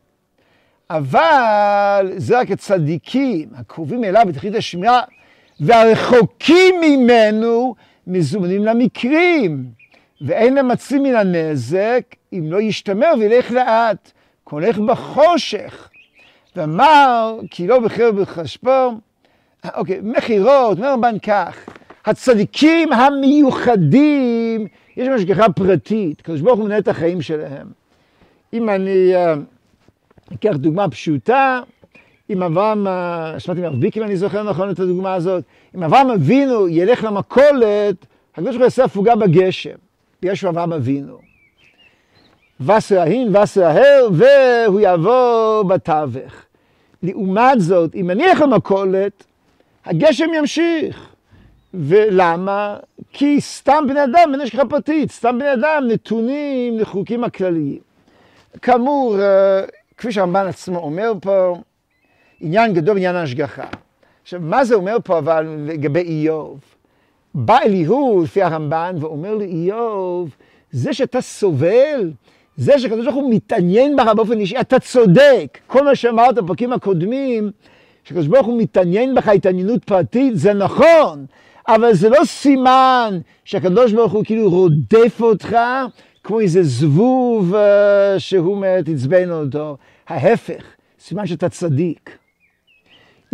אבל 0.90 2.12
זה 2.18 2.40
רק 2.40 2.52
הצדיקים, 2.52 3.50
הקרובים 3.56 4.04
אליו 4.04 4.24
בתכלית 4.28 4.56
השמירה, 4.56 5.02
והרחוקים 5.60 6.76
ממנו 6.82 7.76
מזומנים 8.08 8.66
למקרים. 8.66 9.66
ואין 10.22 10.54
ממצים 10.54 11.04
מן 11.04 11.16
הנזק 11.16 12.16
אם 12.34 12.44
לא 12.52 12.62
ישתמר 12.62 13.14
וילך 13.20 13.52
לאט, 13.52 14.12
כי 14.50 14.56
הולך 14.56 14.78
בחושך. 14.78 15.90
ואמר, 16.56 17.40
כי 17.52 17.68
לא 17.68 17.80
בחיר 17.80 18.12
בחשבו, 18.12 18.92
אוקיי, 19.76 20.00
מכירות, 20.04 20.78
אומר 20.78 20.94
רבן 20.94 21.20
כך, 21.20 21.66
הצדיקים 22.06 22.94
המיוחדים, 22.94 24.68
יש 24.98 25.08
להם 25.08 25.14
השגחה 25.14 25.50
פרטית, 25.50 26.20
הקדוש 26.20 26.42
ברוך 26.42 26.60
הוא 26.60 26.66
מנהל 26.66 26.80
את 26.80 26.88
החיים 26.88 27.22
שלהם. 27.22 27.68
אם 28.54 28.70
אני 28.70 29.14
uh, 29.16 30.34
אקח 30.34 30.56
דוגמה 30.56 30.90
פשוטה, 30.90 31.62
אם 32.30 32.44
אברהם, 32.44 32.88
uh, 32.88 33.40
שמעתי 33.40 33.62
מארביק 33.62 33.98
אם 33.98 34.04
אני 34.04 34.18
זוכר 34.18 34.44
נכון 34.44 34.70
את 34.70 34.80
הדוגמה 34.80 35.14
הזאת, 35.14 35.44
אם 35.76 35.84
אברהם 35.84 36.10
אבינו 36.10 36.68
ילך 36.68 37.04
למכולת, 37.04 38.06
הקדוש 38.34 38.50
ברוך 38.50 38.56
הוא 38.56 38.64
יעשה 38.64 38.84
הפוגה 38.84 39.16
בגשם. 39.16 39.76
יש 40.24 40.46
אברהם 40.46 40.74
אבינו. 40.74 41.18
וסר 42.62 43.00
ההין, 43.00 43.36
וסר 43.36 43.66
ההר, 43.66 44.08
והוא 44.14 44.80
יעבור 44.80 45.64
בתווך. 45.68 46.34
לעומת 47.04 47.60
זאת, 47.62 47.96
אם 47.96 48.12
אני 48.12 48.26
אלך 48.26 48.42
למכולת, 48.42 49.24
הגשם 49.86 50.34
ימשיך. 50.34 51.16
ולמה? 51.74 52.78
כי 53.14 53.42
סתם 53.42 53.84
בני 53.88 54.04
אדם, 54.04 54.30
אין 54.32 54.42
השגחה 54.42 54.66
פרטית, 54.66 55.12
סתם 55.12 55.40
בני 55.40 55.54
אדם 55.54 55.84
נתונים 55.88 56.80
לחוקים 56.80 57.24
הכלליים. 57.24 57.80
כאמור, 58.62 59.22
אה, 59.22 59.62
כפי 59.98 60.12
שהרמב"ן 60.12 60.48
עצמו 60.48 60.80
אומר 60.80 61.14
פה, 61.22 61.56
עניין 62.40 62.74
גדול 62.74 62.94
בעניין 62.94 63.16
ההשגחה. 63.16 63.68
עכשיו, 64.24 64.40
מה 64.44 64.66
זה 64.66 64.76
אומר 64.76 64.98
פה 65.04 65.18
אבל 65.18 65.66
לגבי 65.66 66.00
איוב? 66.00 66.60
בא 67.34 67.58
אליהו 67.66 68.22
לפי 68.24 68.42
הרמב"ן 68.42 68.96
ואומר 69.00 69.36
לאיוב, 69.36 70.36
זה 70.72 70.94
שאתה 70.94 71.22
סובל 71.22 72.12
זה 72.58 72.80
שהקדוש 72.80 73.06
ברוך 73.06 73.16
הוא 73.16 73.34
מתעניין 73.34 73.96
בך 73.96 74.06
באופן 74.16 74.40
אישי, 74.40 74.60
אתה 74.60 74.80
צודק. 74.80 75.58
כל 75.68 75.86
מה 75.86 75.96
שאמרת 75.96 76.36
בפרקים 76.36 76.74
הקודמים, 76.74 77.52
שהקדוש 78.04 78.28
ברוך 78.28 78.48
הוא 78.48 78.62
מתעניין 78.62 79.16
בך 79.16 79.28
התעניינות 79.28 79.84
פרטית, 79.84 80.38
זה 80.38 80.54
נכון, 80.54 81.26
אבל 81.68 81.94
זה 81.94 82.10
לא 82.10 82.26
סימן 82.26 83.20
שהקדוש 83.46 83.94
ברוך 83.94 84.12
הוא 84.12 84.26
כאילו 84.26 84.50
רודף 84.50 85.18
אותך 85.22 85.58
כמו 86.24 86.40
איזה 86.40 86.64
זבוב 86.64 87.54
uh, 87.54 88.20
שהוא 88.20 88.58
מת, 88.58 88.90
עצבן 88.94 89.32
אותו. 89.32 89.78
ההפך, 90.08 90.64
סימן 91.00 91.28
שאתה 91.28 91.50
צדיק. 91.50 92.18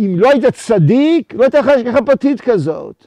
אם 0.00 0.14
לא 0.18 0.30
היית 0.30 0.44
צדיק, 0.44 1.34
לא 1.34 1.42
הייתה 1.42 1.60
לך 1.60 1.68
השגחה 1.68 2.02
פרטית 2.02 2.40
כזאת. 2.40 3.06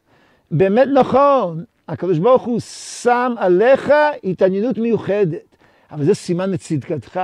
באמת 0.52 0.88
נכון, 0.94 1.64
הקדוש 1.88 2.20
ברוך 2.20 2.44
הוא 2.44 2.60
שם 3.04 3.34
עליך 3.38 3.94
התעניינות 4.24 4.78
מיוחדת, 4.78 5.56
אבל 5.92 6.06
זה 6.06 6.14
סימן 6.14 6.52
לצדקתך. 6.52 7.20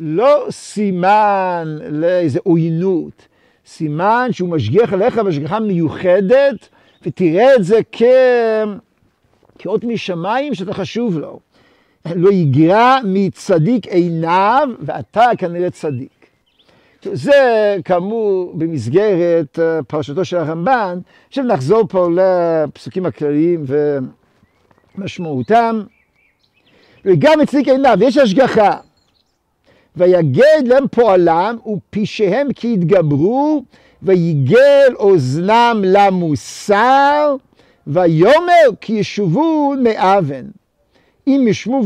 לא 0.00 0.46
סימן 0.50 1.78
לאיזה 1.90 2.38
עוינות, 2.42 3.28
סימן 3.66 4.28
שהוא 4.32 4.48
משגיח 4.48 4.92
עליך 4.92 5.18
בהשגחה 5.18 5.60
מיוחדת, 5.60 6.68
ותראה 7.02 7.54
את 7.54 7.64
זה 7.64 7.78
כ... 7.92 8.02
כאות 9.58 9.84
משמיים 9.84 10.54
שאתה 10.54 10.74
חשוב 10.74 11.18
לו. 11.18 11.40
לא 12.14 12.32
יגרע 12.32 12.98
מצדיק 13.04 13.86
עיניו, 13.86 14.68
ואתה 14.80 15.26
כנראה 15.38 15.70
צדיק. 15.70 16.19
זה 17.02 17.76
כאמור 17.84 18.52
במסגרת 18.54 19.58
אה, 19.58 19.82
פרשתו 19.82 20.24
של 20.24 20.36
הרמב"ן. 20.36 20.98
עכשיו 21.28 21.44
נחזור 21.44 21.82
פה 21.88 22.08
לפסוקים 22.14 23.06
הכלליים 23.06 23.64
ומשמעותם. 24.96 25.80
וגם 27.04 27.38
מצדיק 27.40 27.68
עיניו, 27.68 27.98
יש 28.00 28.16
השגחה. 28.16 28.76
ויגד 29.96 30.62
להם 30.66 30.88
פועלם 30.88 31.56
ופשעיהם 31.66 32.52
כי 32.52 32.72
יתגברו 32.72 33.64
ויגל 34.02 34.94
אוזנם 34.94 35.82
למוסר 35.84 37.36
ויאמר 37.86 38.68
כי 38.80 38.92
ישובו 38.92 39.74
מאבן. 39.82 40.44
אם 41.26 41.44
ישמו 41.48 41.82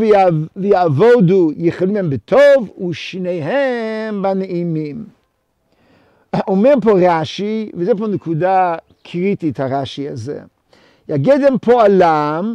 ויעבודו 0.57 1.51
יכולים 1.57 1.97
הם 1.97 2.11
בטוב 2.11 2.71
ושניהם 2.89 4.23
בנעימים. 4.23 5.05
אומר 6.49 6.75
פה 6.83 6.93
רש"י, 6.93 7.71
וזה 7.75 7.93
פה 7.99 8.07
נקודה 8.07 8.75
קריטית 9.03 9.61
הרש"י 9.61 10.09
הזה, 10.09 10.41
יגד 11.09 11.39
הם 11.49 11.59
פועלם 11.59 12.55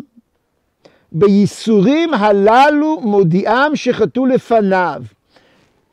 בייסורים 1.12 2.13
הללו 2.13 3.00
מודיעם 3.01 3.75
שחטאו 3.75 4.25
לפניו. 4.25 5.03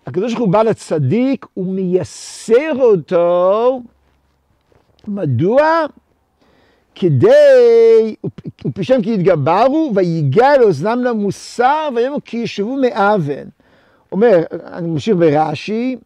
הקדוש 0.06 0.32
ברוך 0.32 0.44
הוא 0.44 0.52
בא 0.52 0.62
לצדיק 0.62 1.46
ומייסר 1.56 2.72
אותו, 2.78 3.80
מדוע? 5.08 5.86
כדי, 6.98 8.14
ופשעם 8.66 9.02
כי 9.02 9.14
יתגברו, 9.14 9.92
ויגע 9.94 10.58
לאוזנם 10.58 11.04
למוסר, 11.04 11.88
ויאמרו 11.96 12.20
כי 12.24 12.36
ישבו 12.36 12.76
מאבן. 12.76 13.44
אומר, 14.12 14.42
אני 14.72 14.88
ממשיך 14.88 15.16
ברש"י, 15.16 15.96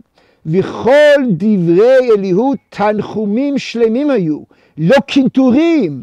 וכל 0.46 1.20
דברי 1.30 2.10
אליהו 2.16 2.54
תנחומים 2.68 3.58
שלמים 3.58 4.10
היו, 4.10 4.38
לא 4.78 4.96
קינטורים, 5.06 6.02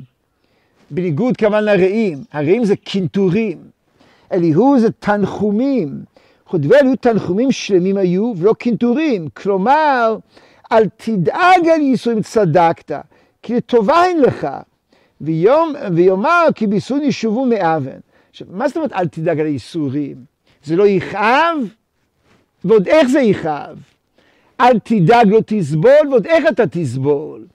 בניגוד 0.91 1.38
כמובן 1.38 1.63
לרעים, 1.63 2.24
הרעים 2.32 2.65
זה 2.65 2.75
קינטורים, 2.75 3.58
אליהו 4.32 4.79
זה 4.79 4.91
תנחומים, 4.91 5.89
דברי 6.56 6.79
אליהו 6.79 6.96
תנחומים 6.96 7.51
שלמים 7.51 7.98
היו 7.98 8.34
ולא 8.38 8.53
קינטורים, 8.53 9.27
כלומר, 9.34 10.17
אל 10.72 10.86
תדאג 10.98 11.67
על 11.74 11.82
ייסורים 11.82 12.22
צדקת, 12.22 12.91
כי 13.41 13.56
לטובה 13.56 14.06
אין 14.06 14.22
לך. 14.22 14.48
ויום, 15.22 15.74
ויאמר 15.96 16.46
כי 16.56 16.68
ביסון 16.68 17.03
ישובו 17.03 17.46
מאבן. 17.46 18.00
עכשיו, 18.30 18.48
מה 18.51 18.68
זאת 18.68 18.77
אומרת 18.77 18.94
אל 18.94 19.08
תדאג 19.08 19.40
על 19.40 19.46
הייסורים? 19.46 20.16
זה 20.64 20.75
לא 20.75 20.88
יכאב? 20.88 21.58
ועוד 22.66 22.88
איך 22.88 23.08
זה 23.08 23.20
יכאב? 23.20 23.77
אל 24.60 24.80
תדאג 24.80 25.27
לא 25.27 25.40
תסבול, 25.46 26.08
ועוד 26.10 26.27
איך 26.27 26.46
אתה 26.50 26.68
תסבול? 26.68 27.46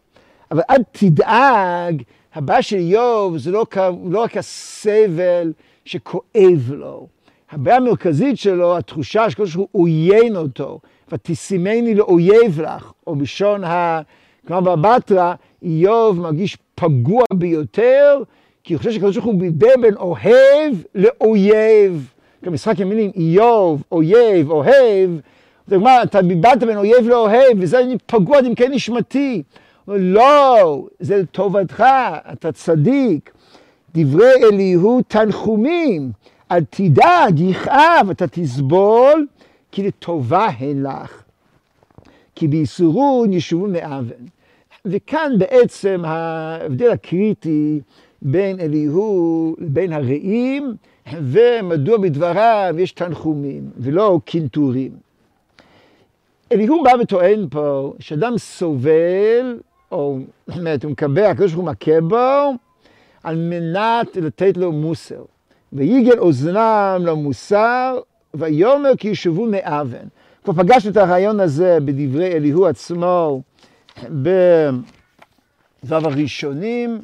אבל 0.50 0.62
אל 0.70 0.82
תדאג, 0.92 2.02
הבעיה 2.34 2.62
של 2.62 2.76
איוב 2.76 3.38
זה 3.38 3.50
לא, 3.50 3.66
לא 4.10 4.22
רק 4.22 4.36
הסבל 4.36 5.52
שכואב 5.84 6.70
לו. 6.72 7.06
הבעיה 7.50 7.76
המרכזית 7.76 8.38
שלו, 8.38 8.76
התחושה 8.76 9.30
שקדוש 9.30 9.54
הוא 9.54 9.68
עוין 9.72 10.36
אותו, 10.36 10.80
ותשימני 11.12 11.94
לאויב 11.94 12.60
לך, 12.60 12.92
או 13.06 13.16
בלשון 13.16 13.64
ה... 13.64 14.00
כלומר 14.46 14.76
בבטרה, 14.76 15.34
איוב 15.62 16.20
מרגיש 16.20 16.58
פגוע 16.74 17.24
ביותר, 17.34 18.22
כי 18.64 18.74
הוא 18.74 18.78
חושב 18.78 18.92
שקדוש 18.92 19.16
ברוך 19.16 19.26
הוא 19.26 19.40
ביבר 19.40 19.74
בין 19.80 19.94
אוהב 19.94 20.74
לאויב. 20.94 22.12
גם 22.44 22.52
משחק 22.52 22.80
המילים 22.80 23.10
איוב, 23.16 23.82
אויב, 23.92 24.50
אוהב. 24.50 25.10
זאת 25.66 25.76
אומרת, 25.76 26.08
אתה 26.08 26.22
ביברת 26.22 26.64
בין 26.64 26.76
אויב 26.76 27.08
לאוהב, 27.08 27.58
וזה 27.58 27.80
אני 27.80 27.96
פגוע 28.06 28.38
עד 28.38 28.44
עמקי 28.44 28.68
נשמתי. 28.68 29.42
לא, 29.88 30.86
זה 31.00 31.16
לטובתך, 31.16 31.84
אתה 32.32 32.52
צדיק. 32.52 33.32
דברי 33.94 34.32
אליהו 34.44 35.00
תנחומים, 35.08 36.12
אל 36.50 36.64
תדאג, 36.70 37.40
יכאב, 37.40 38.10
אתה 38.10 38.26
תסבול, 38.26 39.26
כי 39.72 39.82
לטובה 39.82 40.46
הן 40.58 40.82
לך. 40.82 41.22
כי 42.34 42.48
בייסורון 42.48 43.32
ישובו 43.32 43.66
מאבן. 43.66 44.24
וכאן 44.84 45.32
בעצם 45.38 46.02
ההבדל 46.04 46.90
הקריטי 46.90 47.80
בין 48.22 48.60
אליהו 48.60 49.56
לבין 49.58 49.92
הרעים, 49.92 50.74
ומדוע 51.22 51.98
בדבריו 51.98 52.74
יש 52.78 52.92
תנחומים 52.92 53.70
ולא 53.76 54.20
קינטורים. 54.24 54.92
אליהו 56.52 56.82
בא 56.82 56.90
וטוען 57.00 57.46
פה 57.50 57.92
שאדם 57.98 58.38
סובל, 58.38 59.58
או 59.92 60.18
זאת 60.46 60.58
אומרת, 60.58 60.84
הוא 60.84 60.92
מקבל, 60.92 61.24
הקדוש 61.24 61.52
ברוך 61.52 61.66
הוא 61.66 61.72
מכה 61.72 62.00
בו, 62.00 62.52
על 63.22 63.36
מנת 63.36 64.16
לתת 64.16 64.56
לו 64.56 64.72
מוסר. 64.72 65.22
ויגל 65.72 66.18
אוזנם 66.18 67.02
למוסר, 67.06 67.98
ויאמר 68.34 68.96
כי 68.98 69.08
ישובו 69.08 69.46
מאבן. 69.46 70.06
כבר 70.44 70.52
פגשנו 70.52 70.90
את 70.90 70.96
הרעיון 70.96 71.40
הזה 71.40 71.78
בדברי 71.84 72.32
אליהו 72.32 72.66
עצמו, 72.66 73.42
בו"ב 74.08 75.92
הראשונים, 75.92 77.02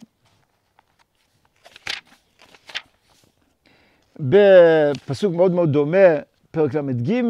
בפסוק 4.20 5.35
מאוד 5.35 5.53
מאוד 5.53 5.72
דומה, 5.72 6.09
פרק 6.51 6.74
ל"ג, 6.74 7.22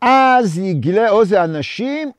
אז 0.00 0.58
יגלה 0.58 1.10
עוז 1.10 1.32
האנשים 1.32 2.10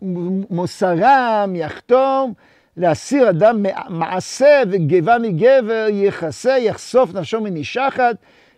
ובמוסרם 0.00 1.52
יחתום 1.56 2.32
להסיר 2.76 3.30
אדם 3.30 3.66
מעשה 3.88 4.62
וגבה 4.70 5.18
מגבר 5.18 5.86
יכסה, 5.90 6.58
יחשוף 6.58 7.14
נפשו 7.14 7.40
מנשחת 7.40 8.16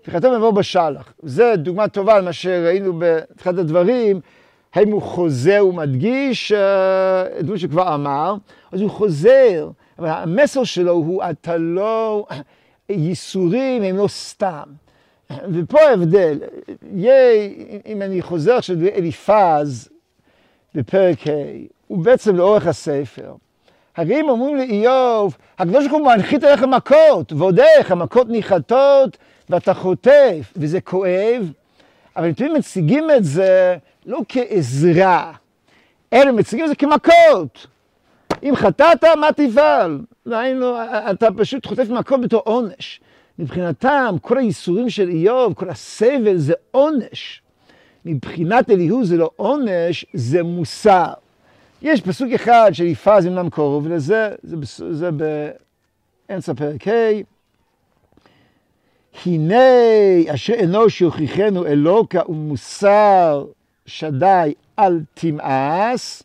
וחתם 0.08 0.28
יבוא 0.36 0.50
בשלח. 0.50 1.12
זה 1.22 1.52
דוגמה 1.56 1.88
טובה 1.88 2.14
על 2.16 2.24
מה 2.24 2.32
שראינו 2.32 2.92
בתחילת 2.98 3.58
הדברים, 3.58 4.20
האם 4.74 4.92
הוא 4.92 5.02
חוזר 5.02 5.66
ומדגיש 5.68 6.52
אה, 6.52 7.24
דמות 7.40 7.58
שכבר 7.58 7.94
אמר, 7.94 8.34
אז 8.72 8.80
הוא 8.80 8.90
חוזר, 8.90 9.70
אבל 9.98 10.08
המסר 10.08 10.64
שלו 10.64 10.92
הוא 10.92 11.22
אתה 11.30 11.56
לא, 11.56 12.26
ייסורים 12.88 13.82
הם 13.82 13.96
לא 13.96 14.08
סתם. 14.08 14.62
ופה 15.52 15.80
ההבדל, 15.80 16.38
יהיה, 16.92 17.48
אם 17.86 18.02
אני 18.02 18.22
חוזר 18.22 18.54
עכשיו 18.54 18.76
לאליפז 18.80 19.88
בפרק 20.74 21.26
ה', 21.26 21.30
הוא 21.86 22.04
בעצם 22.04 22.36
לאורך 22.36 22.66
הספר. 22.66 23.34
הרי 23.96 24.20
אם 24.20 24.28
אומרים 24.28 24.56
לאיוב, 24.56 25.36
הקדוש 25.58 25.86
ברוך 25.86 26.02
הוא 26.02 26.12
מנחית 26.12 26.44
עליך 26.44 26.62
מכות, 26.62 27.32
ועוד 27.32 27.60
איך, 27.60 27.90
המכות 27.90 28.28
ניחתות 28.28 29.16
ואתה 29.50 29.74
חוטף, 29.74 30.52
וזה 30.56 30.80
כואב, 30.80 31.52
אבל 32.16 32.28
לפעמים 32.28 32.54
מציגים 32.54 33.10
את 33.16 33.24
זה 33.24 33.76
לא 34.06 34.20
כעזרה, 34.28 35.32
אלא 36.12 36.32
מציגים 36.32 36.64
את 36.64 36.70
זה 36.70 36.76
כמכות. 36.76 37.66
אם 38.42 38.56
חטאת, 38.56 39.04
מה 39.04 39.32
תפעל? 39.32 40.00
דהיינו, 40.28 40.76
אתה 41.10 41.26
פשוט 41.36 41.66
חוטף 41.66 41.88
מכות 41.88 42.20
בתור 42.20 42.42
עונש. 42.44 43.00
מבחינתם, 43.38 44.16
כל 44.22 44.38
הייסורים 44.38 44.90
של 44.90 45.08
איוב, 45.08 45.54
כל 45.54 45.70
הסבל 45.70 46.36
זה 46.36 46.54
עונש. 46.70 47.42
מבחינת 48.04 48.70
אליהו 48.70 49.04
זה 49.04 49.16
לא 49.16 49.30
עונש, 49.36 50.06
זה 50.14 50.42
מוסר. 50.42 51.12
יש 51.82 52.00
פסוק 52.00 52.28
אחד 52.34 52.70
של 52.72 52.84
יפז 52.84 53.26
אמנם 53.26 53.50
קרוב 53.50 53.88
לזה, 53.88 54.30
זה, 54.42 54.56
זה 54.90 55.10
באמצע 56.28 56.54
פרק 56.54 56.88
ה', 56.88 57.20
הנה 59.26 59.64
אשר 60.34 60.54
אנוש 60.64 61.00
יוכיחנו 61.00 61.66
אלוקה 61.66 62.20
ומוסר 62.28 63.44
שדי 63.86 64.54
אל 64.78 65.00
תמאס, 65.14 66.22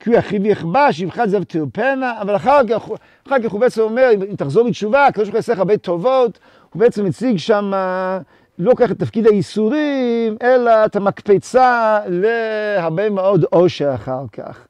כי 0.00 0.10
הוא 0.10 0.18
אחיו 0.18 0.46
יכבש, 0.46 1.00
יבחד 1.00 1.28
זב 1.28 1.44
תרפנה, 1.44 2.20
אבל 2.20 2.36
אחר 2.36 2.60
כך, 2.68 2.88
אחר 3.26 3.42
כך 3.44 3.52
הוא 3.52 3.60
בעצם 3.60 3.82
אומר, 3.82 4.10
אם 4.30 4.36
תחזור 4.36 4.68
בתשובה, 4.68 5.06
הקדוש 5.06 5.28
ברוך 5.28 5.34
הוא 5.34 5.38
יעשה 5.38 5.52
הרבה 5.52 5.76
טובות, 5.76 6.38
הוא 6.72 6.80
בעצם 6.80 7.04
מציג 7.04 7.36
שם 7.36 7.72
לא 8.58 8.72
כך 8.76 8.90
את 8.90 8.98
תפקיד 8.98 9.26
הייסורים, 9.26 10.36
אלא 10.42 10.84
את 10.84 10.96
המקפצה 10.96 12.00
להרבה 12.06 13.10
מאוד 13.10 13.44
עושר 13.50 13.94
אחר 13.94 14.24
כך. 14.32 14.66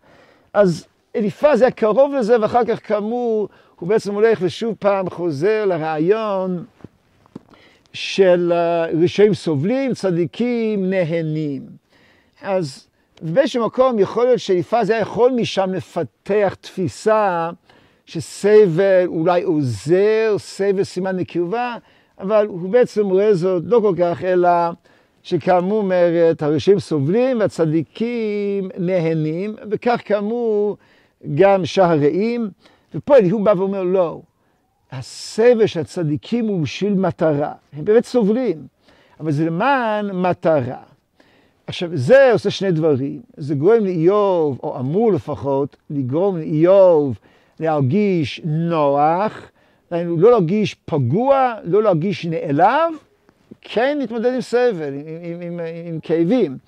אז 0.53 0.87
אליפז 1.17 1.63
היה 1.63 1.71
קרוב 1.71 2.15
לזה, 2.15 2.41
ואחר 2.41 2.65
כך 2.65 2.89
כאמור, 2.89 3.49
הוא 3.81 3.89
בעצם 3.89 4.15
הולך 4.15 4.39
ושוב 4.43 4.75
פעם 4.79 5.11
חוזר 5.11 5.65
לרעיון 5.65 6.65
של 7.97 8.53
רשעים 9.03 9.35
סובלים, 9.35 9.95
צדיקים 9.95 10.91
נהנים. 10.91 11.63
אז 12.43 12.89
באיזשהו 13.23 13.67
מקום 13.67 13.99
יכול 13.99 14.25
להיות 14.25 14.39
שאליפז 14.39 14.91
היה 14.91 15.01
יכול 15.01 15.31
משם 15.31 15.75
לפתח 15.75 16.57
תפיסה 16.61 17.51
שסבל 18.07 19.07
אולי 19.07 19.43
עוזר, 19.43 20.35
סבל 20.39 20.85
סימן 20.85 21.17
נקרבה, 21.17 21.77
אבל 22.19 22.47
הוא 22.47 22.71
בעצם 22.71 23.07
רואה 23.07 23.35
זאת 23.35 23.63
לא 23.67 23.81
כל 23.81 23.95
כך, 23.99 24.25
אלא 24.25 24.49
שכאמור 25.23 25.79
אומרת, 25.79 26.43
הרשעים 26.43 26.79
סובלים 26.79 27.41
והצדיקים 27.41 28.69
נהנים, 28.79 29.57
וכך 29.71 30.01
כאמור 30.05 30.77
גם 31.35 31.65
שאר 31.65 31.85
הרעים. 31.85 32.51
ופה 32.95 33.17
אליהו 33.17 33.45
בא 33.45 33.53
ואומר, 33.57 33.83
לא, 33.83 34.21
הסבל 34.93 35.67
של 35.67 35.81
הצדיקים 35.81 36.47
הוא 36.47 36.63
בשביל 36.63 36.95
מטרה. 36.95 37.53
הם 37.73 37.85
באמת 37.85 38.05
סובלים, 38.05 38.67
אבל 39.21 39.33
זה 39.33 39.45
למען 39.47 40.11
מטרה. 40.11 40.83
עכשיו, 41.67 41.91
זה 41.95 42.33
עושה 42.33 42.51
שני 42.51 42.73
דברים. 42.73 43.21
זה 43.37 43.55
גורם 43.55 43.85
לאיוב, 43.85 44.59
או 44.63 44.79
אמור 44.81 45.13
לפחות, 45.13 45.77
לגרום 45.91 46.37
לאיוב 46.37 47.19
להרגיש 47.61 48.41
נוח, 48.45 49.51
לא 49.91 50.31
להרגיש 50.31 50.77
פגוע, 50.85 51.55
לא 51.65 51.83
להרגיש 51.83 52.27
נעלב, 52.27 52.93
כן 53.61 53.99
להתמודד 53.99 54.35
עם 54.35 54.41
סבל, 54.41 54.95
עם, 54.95 55.07
עם, 55.23 55.41
עם, 55.43 55.61
עם 55.87 56.01
כאבים, 56.01 56.59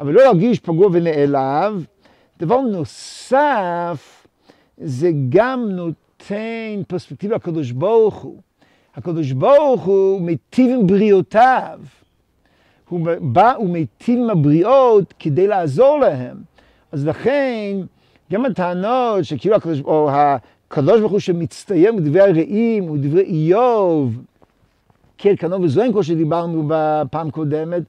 אבל 0.00 0.12
לא 0.12 0.22
להרגיש 0.22 0.60
פגוע 0.60 0.88
ונעלב. 0.92 1.86
דבר 2.38 2.60
נוסף, 2.60 4.26
זה 4.78 5.10
גם 5.28 5.68
נותן 5.68 6.07
פרספקטיבה 6.88 7.36
לקדוש 7.36 7.70
ברוך 7.70 8.14
הוא. 8.14 8.40
הקדוש 8.96 9.32
ברוך 9.32 9.82
הוא 9.82 10.20
מיטיב 10.20 10.70
עם 10.70 10.86
בריאותיו. 10.86 11.80
הוא 12.88 13.00
בא 13.20 13.54
ומיטיב 13.60 14.18
עם 14.18 14.30
הבריות 14.30 15.14
כדי 15.18 15.46
לעזור 15.46 15.98
להם. 15.98 16.36
אז 16.92 17.06
לכן, 17.06 17.76
גם 18.32 18.44
הטענות 18.44 19.24
שכאילו 19.24 19.56
הקדוש, 19.56 19.80
או 19.80 20.10
הקדוש 20.12 21.00
ברוך 21.00 21.12
הוא 21.12 21.20
שמצטיין 21.20 21.96
בדברי 21.96 22.20
הרעים 22.20 22.90
ודברי 22.90 23.22
איוב, 23.22 24.22
כן, 25.18 25.36
כנו 25.36 25.62
וזוהן 25.62 25.92
כמו 25.92 26.02
שדיברנו 26.02 26.64
בפעם 26.68 27.30
קודמת, 27.30 27.82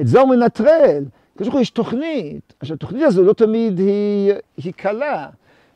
את 0.00 0.06
זה 0.06 0.20
הוא 0.20 0.28
מנטרל. 0.28 1.04
הקדוש 1.34 1.48
ברוך 1.48 1.54
הוא 1.54 1.60
יש 1.60 1.70
תוכנית. 1.70 2.54
עכשיו, 2.60 2.74
התוכנית 2.74 3.02
הזו 3.02 3.24
לא 3.24 3.32
תמיד 3.32 3.78
היא, 3.78 4.32
היא 4.56 4.72
קלה. 4.76 5.28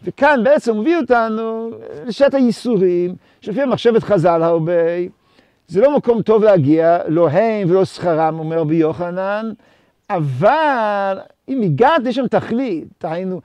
וכאן 0.05 0.41
בעצם 0.45 0.81
מביא 0.81 0.97
אותנו 0.97 1.71
לשעת 2.07 2.35
הייסורים, 2.35 3.15
שלפי 3.41 3.65
מחשבת 3.65 4.03
חז"ל 4.03 4.43
הרבה, 4.43 4.73
זה 5.69 5.81
לא 5.81 5.97
מקום 5.97 6.23
טוב 6.23 6.45
להגיע, 6.45 6.99
לא 7.09 7.29
הם 7.29 7.71
ולא 7.71 7.85
שכרם, 7.85 8.39
אומר 8.39 8.59
רבי 8.59 8.77
יוחנן, 8.77 9.53
אבל 10.11 11.19
אם 11.49 11.63
הגעת, 11.63 12.07
יש 12.07 12.17
שם 12.17 12.27
תכלית, 12.27 12.89
דהיינו, 13.03 13.41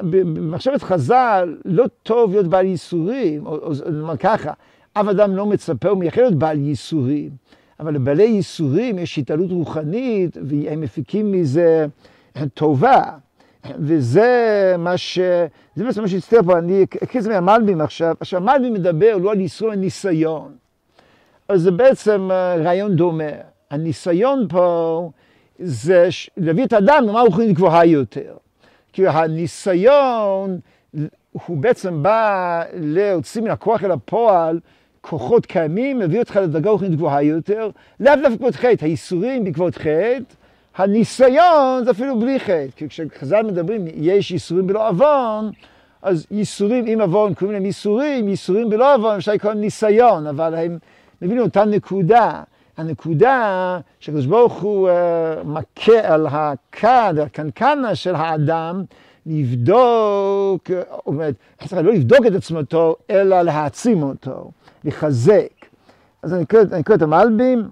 במחשבת 0.00 0.82
חז"ל 0.82 1.56
לא 1.64 1.84
טוב 2.02 2.32
להיות 2.32 2.46
בעל 2.46 2.66
ייסורים, 2.66 3.46
או, 3.46 3.72
נאמר 3.92 4.16
ככה, 4.16 4.52
אף 4.92 5.08
אדם 5.08 5.36
לא 5.36 5.46
מצפה 5.46 5.92
ומייחד 5.92 6.20
להיות 6.20 6.34
בעל 6.34 6.58
ייסורים, 6.58 7.30
אבל 7.80 7.94
לבעלי 7.94 8.24
ייסורים 8.24 8.98
יש 8.98 9.18
התעלות 9.18 9.50
רוחנית, 9.50 10.36
והם 10.42 10.80
מפיקים 10.80 11.32
מזה 11.32 11.86
טובה. 12.54 13.02
וזה 13.78 14.74
מה 14.78 14.96
ש... 14.96 15.18
זה 15.74 15.84
בעצם 15.84 16.02
מה 16.02 16.08
שהצטער 16.08 16.42
פה, 16.42 16.58
אני 16.58 16.82
אקריא 16.82 17.18
את 17.18 17.22
זה 17.22 17.40
מהמלבים 17.40 17.80
עכשיו. 17.80 18.14
עכשיו, 18.20 18.40
המלבים 18.40 18.74
מדבר 18.74 19.16
לא 19.16 19.32
על 19.32 19.40
ייסור 19.40 19.70
הניסיון. 19.70 20.52
אז 21.48 21.62
זה 21.62 21.70
בעצם 21.70 22.28
אה, 22.30 22.56
רעיון 22.56 22.96
דומה. 22.96 23.24
הניסיון 23.70 24.46
פה 24.48 25.10
זה 25.58 26.08
להביא 26.36 26.64
את 26.64 26.72
האדם 26.72 27.04
למה 27.08 27.20
רוחנית 27.20 27.52
גבוהה 27.56 27.86
יותר. 27.86 28.34
כי 28.92 29.08
הניסיון 29.08 30.58
הוא 31.32 31.56
בעצם 31.56 32.02
בא 32.02 32.62
להוציא 32.74 33.42
מן 33.42 33.50
הכוח 33.50 33.84
אל 33.84 33.90
הפועל 33.90 34.60
כוחות 35.00 35.46
קיימים, 35.46 35.98
מביא 35.98 36.18
אותך 36.18 36.36
לדרגה 36.36 36.70
רוחנית 36.70 36.94
גבוהה 36.94 37.22
יותר, 37.22 37.70
לאו 38.00 38.14
דווקא 38.14 38.28
בעקבות 38.28 38.54
חטא, 38.54 38.84
הייסורים 38.84 39.44
בעקבות 39.44 39.74
חטא, 39.74 40.34
הניסיון 40.76 41.84
זה 41.84 41.90
אפילו 41.90 42.20
בלי 42.20 42.40
חטא, 42.40 42.66
כי 42.76 42.88
כשחז"ל 42.88 43.42
מדברים 43.42 43.84
יש 43.94 44.30
ייסורים 44.30 44.66
בלא 44.66 44.88
עוון, 44.88 45.50
אז 46.02 46.26
ייסורים 46.30 46.86
עם 46.86 47.00
עוון 47.00 47.34
קוראים 47.34 47.54
להם 47.54 47.64
ייסורים, 47.64 48.28
ייסורים 48.28 48.70
בלא 48.70 48.94
עוון 48.94 49.16
אפשר 49.16 49.32
לקרוא 49.32 49.52
ניסיון, 49.52 50.26
אבל 50.26 50.54
הם 50.54 50.78
מבינים 51.22 51.42
אותה 51.42 51.64
נקודה. 51.64 52.42
הנקודה 52.76 53.78
שהקדוש 54.00 54.26
ברוך 54.26 54.62
הוא 54.62 54.88
uh, 54.88 55.46
מכה 55.46 56.14
על 56.14 56.26
הכד, 56.30 57.14
הקנקנה 57.22 57.94
של 57.94 58.14
האדם, 58.14 58.84
לבדוק, 59.26 60.70
זאת 60.70 61.06
אומרת, 61.06 61.34
לא 61.72 61.92
לבדוק 61.92 62.26
את 62.26 62.34
עצמתו, 62.34 62.96
אלא 63.10 63.42
להעצים 63.42 64.02
אותו, 64.02 64.50
לחזק. 64.84 65.66
אז 66.22 66.34
אני 66.34 66.44
קורא 66.84 66.96
את 66.96 67.02
המלבים. 67.02 67.68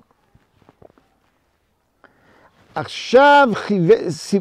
עכשיו 2.75 3.49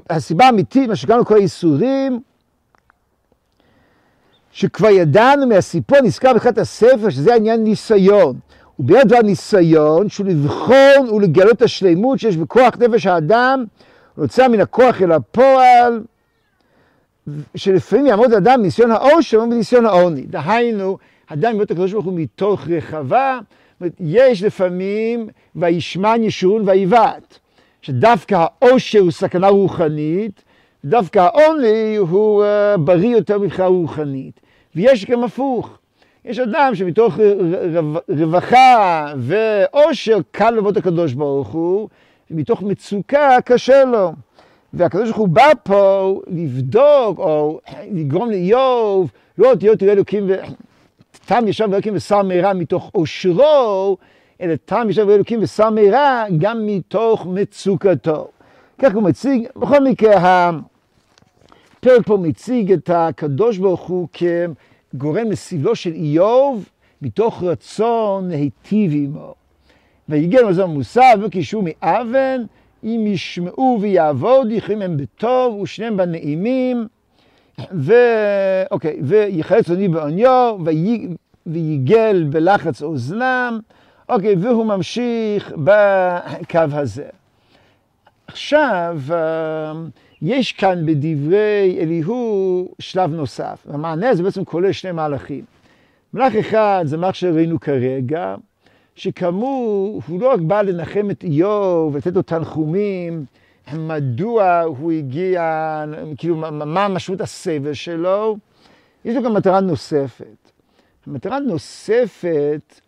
הסיבה 0.09 0.45
האמיתית, 0.45 0.89
מה 0.89 0.95
שקראנו 0.95 1.25
כל 1.25 1.35
האיסורים, 1.35 2.19
שכבר 4.51 4.89
ידענו 4.89 5.47
מהסיפור 5.47 6.01
נזכר 6.01 6.33
בתחילת 6.33 6.57
הספר, 6.57 7.09
שזה 7.09 7.33
העניין 7.33 7.63
ניסיון. 7.63 8.39
וביד 8.79 9.07
דבר 9.07 9.21
ניסיון, 9.21 10.09
שהוא 10.09 10.27
לבחון 10.27 11.09
ולגלות 11.13 11.51
את 11.51 11.61
השלימות 11.61 12.19
שיש 12.19 12.37
בכוח 12.37 12.73
נפש 12.79 13.05
האדם, 13.05 13.65
להוצאה 14.17 14.47
מן 14.47 14.59
הכוח 14.59 15.01
אל 15.01 15.11
הפועל, 15.11 16.03
שלפעמים 17.55 18.05
יעמוד 18.05 18.33
אדם 18.33 18.59
מניסיון 18.61 18.91
העושר 18.91 19.41
ומניסיון 19.41 19.85
העוני. 19.85 20.21
דהיינו, 20.21 20.97
אדם 21.27 21.53
ימות 21.53 21.71
הקדוש 21.71 21.91
ברוך 21.91 22.05
הוא 22.05 22.13
מתוך 22.19 22.67
רחבה, 22.67 23.39
יש 23.99 24.43
לפעמים 24.43 25.27
וישמן 25.55 26.23
ישורון 26.23 26.69
ויבעט. 26.69 27.39
שדווקא 27.81 28.45
העושר 28.61 28.99
הוא 28.99 29.11
סכנה 29.11 29.47
רוחנית, 29.47 30.43
דווקא 30.85 31.19
העוני 31.19 31.95
הוא 31.95 32.43
uh, 32.43 32.77
בריא 32.77 33.15
יותר 33.15 33.39
מבחינה 33.39 33.67
רוחנית. 33.67 34.39
ויש 34.75 35.05
גם 35.05 35.23
הפוך. 35.23 35.77
יש 36.25 36.39
אדם 36.39 36.75
שמתוך 36.75 37.19
רווחה 38.09 39.13
ועושר 39.17 40.17
קל 40.31 40.49
לעבוד 40.49 40.77
הקדוש 40.77 41.13
ברוך 41.13 41.47
הוא, 41.47 41.89
ומתוך 42.31 42.61
מצוקה 42.61 43.37
קשה 43.45 43.85
לו. 43.85 44.11
והקדוש 44.73 45.03
ברוך 45.03 45.17
הוא 45.17 45.27
בא 45.27 45.51
פה 45.63 46.21
לבדוק 46.27 47.19
או 47.19 47.59
לגרום 47.91 48.29
לאיוב, 48.29 49.11
לא 49.37 49.53
תהיה 49.59 49.75
תראה 49.75 49.93
אלוקים 49.93 50.23
ו... 50.29 50.33
תם 51.27 51.47
ישב 51.47 51.73
אלוקים 51.73 51.95
ושר 51.95 52.21
מהרה 52.21 52.53
מתוך 52.53 52.89
עושרו, 52.93 53.97
אלא 54.41 54.53
תם 54.65 54.87
ישב 54.89 55.09
אלוקים 55.09 55.43
ושר 55.43 55.69
מהרה 55.69 56.25
גם 56.37 56.65
מתוך 56.65 57.25
מצוקתו. 57.25 58.27
כך 58.79 58.93
הוא 58.93 59.03
מציג, 59.03 59.47
בכל 59.55 59.83
מקרה 59.83 60.49
הפרק 61.77 62.05
פה 62.05 62.17
מציג 62.17 62.71
את 62.71 62.89
הקדוש 62.93 63.57
ברוך 63.57 63.81
הוא 63.81 64.07
כגורם 64.13 65.31
לסבלו 65.31 65.75
של 65.75 65.93
איוב 65.93 66.69
מתוך 67.01 67.43
רצון 67.43 68.29
להיטיב 68.29 68.91
עמו. 68.95 69.33
ויגיע 70.09 70.41
לזה 70.41 70.65
מוסר 70.65 71.13
וקישור 71.21 71.63
מאבן, 71.65 72.41
אם 72.83 73.03
ישמעו 73.07 73.77
ויעבוד, 73.81 74.51
יכולים 74.51 74.81
הם 74.81 74.97
בטוב 74.97 75.59
ושניהם 75.59 75.97
בנעימים. 75.97 76.87
ו... 77.73 77.93
אוקיי, 78.71 78.99
ויחלץ 79.01 79.69
עוני 79.69 79.87
בעוניו, 79.87 80.57
ויגל 81.45 82.23
בלחץ 82.29 82.81
אוזנם. 82.81 83.59
אוקיי, 84.11 84.35
והוא 84.35 84.65
ממשיך 84.65 85.51
בקו 85.51 86.59
הזה. 86.71 87.05
עכשיו, 88.27 88.97
אה, 89.11 89.73
יש 90.21 90.51
כאן 90.51 90.85
בדברי 90.85 91.77
אליהו 91.79 92.67
שלב 92.79 93.11
נוסף. 93.11 93.65
המענה 93.69 94.09
הזה 94.09 94.23
בעצם 94.23 94.45
כולל 94.45 94.71
שני 94.71 94.91
מהלכים. 94.91 95.45
מהלך 96.13 96.35
אחד 96.35 96.81
זה 96.85 96.97
מה 96.97 97.13
שראינו 97.13 97.59
כרגע, 97.59 98.35
שכאמור, 98.95 100.01
הוא 100.07 100.21
לא 100.21 100.33
רק 100.33 100.39
בא 100.39 100.61
לנחם 100.61 101.11
את 101.11 101.23
איוב 101.23 101.95
ולתת 101.95 102.15
לו 102.15 102.21
תנחומים, 102.21 103.25
מדוע 103.73 104.61
הוא 104.61 104.91
הגיע, 104.91 105.83
כאילו, 106.17 106.35
מה 106.51 106.87
משמעות 106.87 107.21
הסבל 107.21 107.73
שלו, 107.73 108.37
יש 109.05 109.15
לו 109.15 109.23
גם 109.23 109.33
מטרה 109.33 109.59
נוספת. 109.59 110.51
המטרה 111.07 111.37
הנוספת 111.37 112.80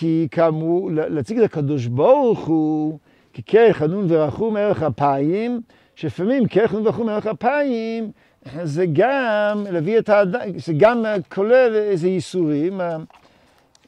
היא 0.00 0.28
כאמור 0.28 0.90
להציג 0.92 1.38
את 1.38 1.44
הקדוש 1.44 1.86
ברוך 1.86 2.46
הוא 2.46 2.98
כקרח 3.34 3.76
חנון 3.76 4.06
ורחום 4.08 4.56
ערך 4.56 4.82
אפיים, 4.82 5.60
שלפעמים 5.94 6.46
קרח 6.46 6.70
חנון 6.70 6.86
ורחום 6.86 7.08
ערך 7.08 7.26
אפיים 7.26 8.10
זה 8.62 8.86
גם 8.92 9.64
להביא 9.70 9.98
את 9.98 10.08
האדם, 10.08 10.40
זה 10.56 10.72
גם 10.76 11.04
כולל 11.34 11.74
איזה 11.74 12.08
ייסורים. 12.08 12.80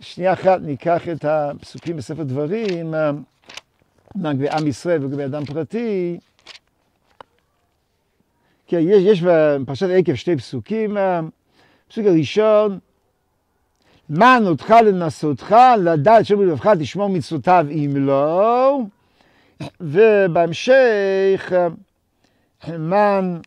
שנייה 0.00 0.32
אחת 0.32 0.60
ניקח 0.60 1.08
את 1.08 1.24
הפסוקים 1.24 1.96
בספר 1.96 2.22
דברים, 2.22 2.94
לגבי 4.16 4.48
עם 4.48 4.66
ישראל 4.66 5.04
ולגבי 5.04 5.24
אדם 5.24 5.44
פרטי. 5.44 6.18
כן, 8.66 8.78
יש, 8.80 9.02
יש 9.02 9.22
בפרשת 9.22 9.88
עקב 9.90 10.14
שתי 10.14 10.36
פסוקים. 10.36 10.96
הפסוק 10.96 12.06
הראשון, 12.06 12.78
מן 14.10 14.42
אותך 14.46 14.70
לנסותך, 14.70 15.56
לדעת 15.78 16.26
שם 16.26 16.36
בלבבך 16.36 16.68
תשמור 16.78 17.08
מצוותיו 17.08 17.66
אם 17.70 17.92
לא, 17.96 18.80
ובהמשך, 19.80 21.52
מן 22.68 23.38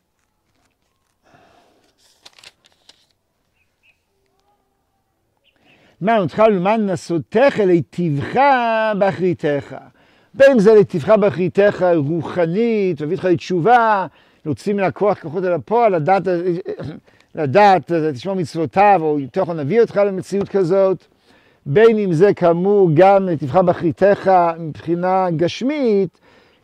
מן 6.02 6.17
אותך 6.17 6.39
למען 6.39 6.89
נסותך 6.89 7.60
להיטיבך 7.65 8.39
באחריתך. 9.00 9.76
בין 10.34 10.52
אם 10.52 10.60
זה 10.60 10.74
להיטיבך 10.74 11.10
באחריתך 11.10 11.86
רוחנית, 11.95 13.02
להביא 13.02 13.15
אותך 13.15 13.26
לתשובה, 13.26 14.08
להוציא 14.45 14.74
מן 14.74 14.84
הכוח 14.84 15.19
כוחות 15.19 15.43
אל 15.43 15.54
הפועל, 15.54 15.95
לדעת 15.95 16.24
לדעת, 17.35 17.91
תשמור 18.13 18.35
מצוותיו, 18.35 18.99
או 19.01 19.19
יותר 19.19 19.41
נכון 19.41 19.59
נביא 19.59 19.81
אותך 19.81 19.97
למציאות 19.97 20.49
כזאת, 20.49 21.05
בין 21.65 21.97
אם 21.97 22.13
זה 22.13 22.33
כאמור 22.33 22.89
גם 22.93 23.29
תבחר 23.39 23.61
באחריתך 23.61 24.31
מבחינה 24.59 25.27
גשמית, 25.35 26.19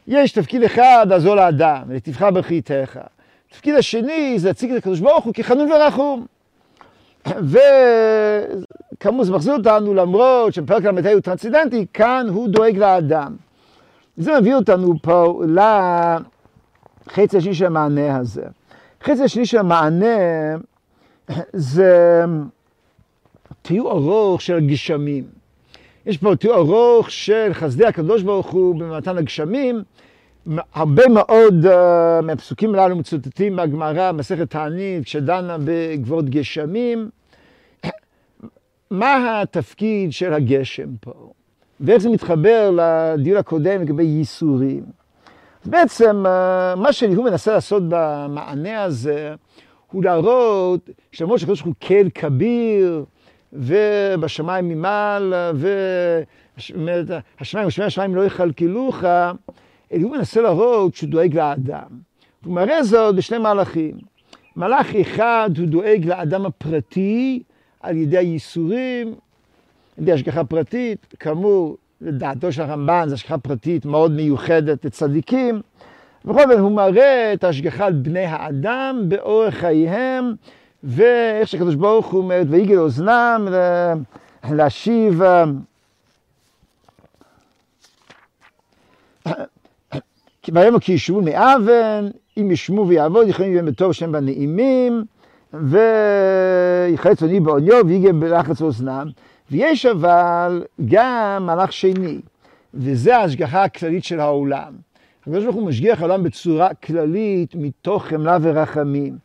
יש 0.08 0.32
תפקיד 0.32 0.64
אחד 0.64 1.06
לעזור 1.10 1.36
לאדם, 1.36 1.84
תבחר 2.04 2.32
באחריתך. 2.32 3.00
התפקיד 3.50 3.76
השני 3.76 4.40
זה 4.40 4.48
להציג 4.48 4.72
את 4.72 4.78
הקדוש 4.78 5.00
ברוך 5.00 5.26
הוא 5.26 5.34
כחנון 5.34 5.72
ורחום. 5.72 6.26
וכאמור 8.98 9.24
זה 9.24 9.32
מחזיר 9.32 9.54
אותנו 9.54 9.94
למרות 9.94 10.54
שבפרק 10.54 10.84
ל"ה 10.84 11.12
הוא 11.14 11.22
טרנסצדנטי, 11.22 11.86
כאן 11.94 12.28
הוא 12.30 12.48
דואג 12.50 12.78
לאדם. 12.78 13.36
זה 14.18 14.40
מביא 14.40 14.56
אותנו 14.56 14.94
פה 15.02 15.44
לחצי 17.08 17.38
השני 17.38 17.54
של 17.54 17.66
המענה 17.66 18.18
הזה. 18.18 18.44
החצי 19.10 19.24
השני 19.24 19.46
של 19.46 19.58
המענה 19.58 20.18
זה 21.54 22.24
תיאור 23.62 23.92
ארוך 23.92 24.42
של 24.42 24.56
הגשמים. 24.56 25.24
יש 26.06 26.18
פה 26.18 26.36
תיאור 26.36 26.58
ארוך 26.58 27.12
של 27.12 27.50
חסדי 27.54 27.86
הקדוש 27.86 28.24
ברוך 28.24 28.48
הוא 28.48 28.76
במתן 28.76 29.18
הגשמים. 29.18 29.84
הרבה 30.74 31.04
מאוד 31.08 31.66
uh, 31.66 31.70
מהפסוקים 32.24 32.76
הללו 32.76 32.96
מצוטטים 32.96 33.56
מהגמרא, 33.56 34.12
מסכת 34.12 34.50
תענית, 34.50 35.06
כשדנה 35.06 35.58
בגבורות 35.66 36.30
גשמים. 36.30 37.10
מה 38.92 39.42
התפקיד 39.42 40.14
של 40.14 40.34
הגשם 40.34 40.90
פה? 41.02 41.32
ואיך 41.80 41.98
זה 41.98 42.10
מתחבר 42.10 42.72
לדיון 42.76 43.38
הקודם 43.38 43.82
לגבי 43.82 44.04
ייסורים? 44.04 44.84
בעצם 45.66 46.26
אה, 46.26 46.76
מה 46.76 46.94
שהוא 46.94 47.26
מנסה 47.26 47.54
לעשות 47.54 47.84
במענה 47.90 48.84
הזה, 48.84 49.36
הוא 49.92 50.04
להראות 50.04 50.90
שלמרות 51.12 51.40
שהקדוש 51.40 51.62
ברוך 51.62 51.78
הוא 51.82 51.88
כל 51.88 52.10
כביר, 52.16 53.06
ובשמיים 53.54 54.70
ממעל, 54.70 55.34
והשמיים 56.58 57.68
ושמי 57.68 57.86
השמיים 57.86 58.16
לא 58.16 58.26
יכלכלוך, 58.26 59.04
הוא 59.90 60.12
מנסה 60.12 60.42
להראות 60.42 60.96
שהוא 60.96 61.10
דואג 61.10 61.36
לאדם. 61.36 61.88
הוא 62.46 62.54
מראה 62.54 62.84
זאת 62.84 63.16
בשני 63.16 63.38
מהלכים. 63.38 63.98
מהלך 64.56 64.96
אחד 64.96 65.50
הוא 65.58 65.68
דואג 65.68 66.06
לאדם 66.06 66.46
הפרטי 66.46 67.44
על 67.82 67.98
ידי 67.98 68.18
הייסורים, 68.18 69.08
על 69.98 70.04
ידי 70.04 70.12
השגחה 70.12 70.44
פרטית, 70.44 71.16
כאמור, 71.20 71.78
לדעתו 72.02 72.52
של 72.52 72.62
הרמב"ן 72.62 73.06
זו 73.08 73.14
השגחה 73.14 73.38
פרטית 73.38 73.86
מאוד 73.86 74.12
מיוחדת 74.12 74.86
לצדיקים. 74.86 75.62
בכל 76.26 76.48
זאת 76.48 76.60
הוא 76.60 76.72
מראה 76.72 77.34
את 77.34 77.44
ההשגחה 77.44 77.86
על 77.86 77.94
בני 77.94 78.26
האדם 78.26 79.04
באורח 79.08 79.54
חייהם, 79.54 80.34
ואיך 80.84 81.48
שהקדוש 81.48 81.76
ברוך 81.76 82.06
הוא 82.06 82.22
אומר, 82.22 82.42
ויגל 82.48 82.78
אוזנם 82.78 83.48
להשיב 84.52 85.22
ויאמר 90.54 90.80
כי 90.80 90.94
ישבו 90.94 91.22
מאבן, 91.22 92.08
אם 92.38 92.52
ישמו 92.52 92.88
ויעבוד, 92.88 93.28
יכולים 93.28 93.54
להיות 93.54 93.66
בטוב 93.66 93.92
שם 93.92 94.12
בנעימים, 94.12 95.04
ויחלץ 95.54 97.22
עוני 97.22 97.40
בעוניו 97.40 97.88
ויגל 97.88 98.12
בלחץ 98.12 98.62
אוזנם. 98.62 99.08
ויש 99.52 99.86
אבל 99.86 100.64
גם 100.86 101.46
מהלך 101.46 101.74
שני, 101.74 102.20
וזה 102.74 103.18
ההשגחה 103.18 103.64
הכללית 103.64 104.04
של 104.04 104.20
העולם. 104.20 104.74
הקדוש 105.22 105.44
ברוך 105.44 105.56
הוא 105.56 105.68
משגיח 105.68 106.00
העולם 106.00 106.24
בצורה 106.24 106.74
כללית 106.74 107.56
מתוך 107.56 108.06
חמלה 108.06 108.38
ורחמים. 108.42 109.18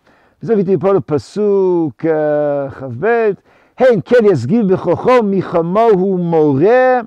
וזה 0.43 0.53
הבאתי 0.53 0.77
פה 0.81 0.93
לפסוק 0.93 2.07
אה, 2.07 2.71
כ"ב, 2.71 3.31
הן 3.79 4.01
כן 4.05 4.25
יסגיב 4.33 4.73
בכוחו 4.73 5.23
מחמוהו 5.23 6.19
מורה, 6.19 7.01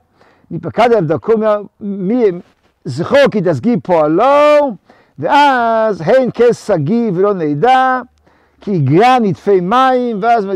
מפקד 0.52 0.84
עליו 0.84 1.08
דרכו, 1.08 1.34
זכור 2.86 3.30
כי 3.32 3.42
תסגיב 3.42 3.80
פועלו, 3.84 4.24
ואז 5.20 6.02
הן 6.02 6.30
כן 6.34 6.52
סגיב 6.52 7.18
ולא 7.18 7.34
נדע. 7.34 8.02
כי 8.62 8.72
יגרע 8.72 9.20
נטפי 9.20 9.60
מים, 9.62 10.18
ואז 10.22 10.48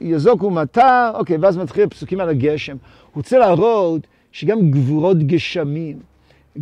יזוקו 0.00 0.50
מטר, 0.50 1.10
אוקיי, 1.14 1.36
ואז 1.36 1.56
מתחיל 1.56 1.84
הפסוקים 1.84 2.20
על 2.20 2.28
הגשם. 2.28 2.72
הוא 2.72 3.10
רוצה 3.14 3.38
להראות 3.38 4.06
שגם 4.32 4.70
גבורות 4.70 5.18
גשמים, 5.18 5.98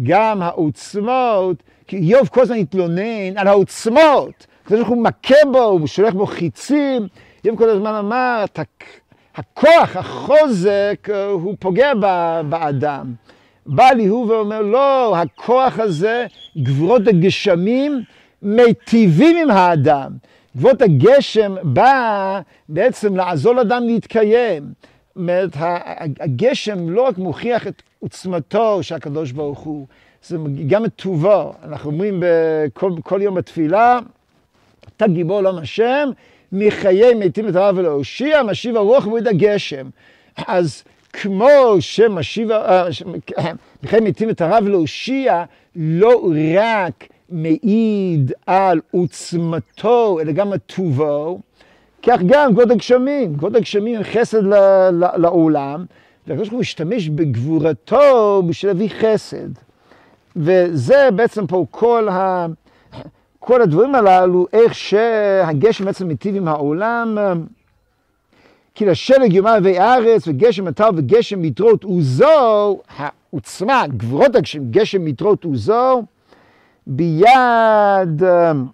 גם 0.02 0.42
העוצמות, 0.42 1.62
כי 1.86 1.96
איוב 1.96 2.28
כל 2.28 2.40
הזמן 2.40 2.56
התלונן 2.56 3.36
על 3.36 3.48
העוצמות, 3.48 4.46
כזה 4.66 4.84
שהוא 4.84 5.02
מכה 5.02 5.34
בו, 5.52 5.62
הוא 5.62 5.86
שולח 5.86 6.14
בו 6.14 6.26
חיצים, 6.26 7.08
איוב 7.44 7.58
כל 7.58 7.70
הזמן 7.70 7.94
אמר, 7.94 8.44
הכוח, 9.36 9.96
החוזק, 9.96 11.08
הוא 11.32 11.54
פוגע 11.58 11.94
באדם. 12.48 13.14
בא 13.66 13.90
לי 13.90 14.06
הוא 14.06 14.26
ואומר, 14.26 14.62
לא, 14.62 15.16
הכוח 15.16 15.78
הזה, 15.78 16.26
גבורות 16.58 17.08
הגשמים, 17.08 18.02
מיטיבים 18.42 19.36
עם 19.36 19.50
האדם. 19.50 20.12
גבולות 20.56 20.82
הגשם 20.82 21.54
בא 21.62 22.40
בעצם 22.68 23.16
לעזור 23.16 23.54
לאדם 23.54 23.82
להתקיים. 23.86 24.62
זאת 24.62 25.16
אומרת, 25.16 25.56
הגשם 26.20 26.88
לא 26.88 27.02
רק 27.02 27.18
מוכיח 27.18 27.66
את 27.66 27.82
עוצמתו 28.00 28.82
של 28.82 28.94
הקדוש 28.94 29.32
ברוך 29.32 29.58
הוא, 29.58 29.86
זה 30.22 30.36
גם 30.66 30.84
את 30.84 30.90
טובו. 30.96 31.52
אנחנו 31.64 31.90
אומרים 31.90 32.22
בכל, 32.22 32.92
כל 33.04 33.22
יום 33.22 33.34
בתפילה, 33.34 33.98
אתה 34.96 35.06
גיבור 35.08 35.40
לעם 35.40 35.58
השם, 35.58 36.08
מחיי 36.52 37.14
מתים 37.14 37.48
את 37.48 37.56
הרב 37.56 37.78
ולהושיע, 37.78 38.42
משיב 38.42 38.76
הרוח 38.76 39.06
ומועד 39.06 39.28
הגשם. 39.28 39.86
אז 40.46 40.84
כמו 41.12 41.48
שמשיב, 41.80 42.50
אה, 42.50 42.88
מחיי 43.82 44.00
מתים 44.00 44.30
את 44.30 44.40
הרב 44.40 44.64
ולהושיע, 44.66 45.44
לא 45.76 46.30
רק 46.58 47.04
מעיד 47.30 48.32
על 48.46 48.80
עוצמתו, 48.90 50.20
אלא 50.20 50.32
גם 50.32 50.52
על 50.52 50.58
טובו, 50.58 51.40
כך 52.02 52.20
גם 52.26 52.52
כבוד 52.52 52.70
הגשמים. 52.70 53.36
כבוד 53.38 53.56
הגשמים 53.56 53.96
הם 53.96 54.02
חסד 54.02 54.42
לעולם, 55.16 55.84
והקדוש 56.26 56.48
ברוך 56.48 56.52
הוא 56.52 56.60
משתמש 56.60 57.08
בגבורתו 57.08 58.42
בשביל 58.46 58.72
להביא 58.72 58.88
חסד. 58.88 59.48
וזה 60.36 61.08
בעצם 61.14 61.46
פה 61.46 61.66
כל, 61.70 62.08
ה... 62.08 62.46
כל 63.38 63.62
הדברים 63.62 63.94
הללו, 63.94 64.46
איך 64.52 64.74
שהגשם 64.74 65.84
בעצם 65.84 66.08
מיטיב 66.08 66.36
עם 66.36 66.48
העולם. 66.48 67.18
כי 68.74 68.86
לשלג 68.86 69.32
יאמר 69.32 69.58
וארץ 69.62 70.28
וגשם 70.28 70.64
מטר 70.64 70.88
וגשם 70.96 71.44
יתרות 71.44 71.84
עוזו, 71.84 72.80
העוצמה, 72.96 73.84
גבורות 73.96 74.36
הגשם, 74.36 74.70
גשם 74.70 75.08
יתרות 75.08 75.44
עוזו, 75.44 76.02
ביד 76.86 78.24
אמ, 78.24 78.66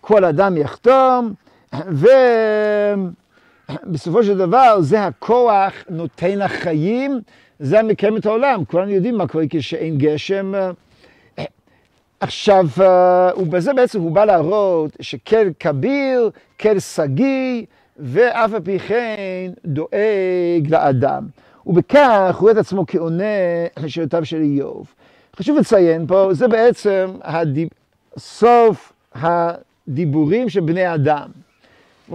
כל 0.00 0.24
אדם 0.24 0.56
יחתום, 0.56 1.32
ובסופו 3.88 4.24
של 4.24 4.38
דבר 4.38 4.80
זה 4.80 5.04
הכוח 5.04 5.72
נותן 5.88 6.42
החיים, 6.42 7.20
זה 7.58 7.82
מקיים 7.82 8.16
את 8.16 8.26
העולם, 8.26 8.64
כולנו 8.64 8.90
יודעים 8.90 9.18
מה 9.18 9.26
קורה 9.26 9.44
כשאין 9.50 9.98
גשם. 9.98 10.52
עכשיו, 12.20 12.66
ובזה 13.36 13.74
בעצם 13.74 14.00
הוא 14.00 14.12
בא 14.12 14.24
להראות 14.24 14.96
שכל 15.00 15.52
כביר, 15.60 16.30
כל 16.60 16.78
שגיא, 16.78 17.64
ואף 17.96 18.52
על 18.54 18.60
פי 18.60 18.78
כן 18.78 19.52
דואג 19.64 20.68
לאדם. 20.68 21.26
ובכך 21.66 22.30
הוא 22.34 22.40
רואה 22.40 22.52
את 22.52 22.56
עצמו 22.56 22.84
כעונה 22.86 23.24
לשאלותיו 23.76 24.24
של 24.24 24.40
איוב. 24.40 24.94
חשוב 25.36 25.58
לציין 25.58 26.06
פה, 26.06 26.28
זה 26.32 26.48
בעצם 26.48 27.10
הדיב... 27.22 27.68
סוף 28.18 28.92
הדיבורים 29.14 30.48
של 30.48 30.60
בני 30.60 30.94
אדם. 30.94 31.28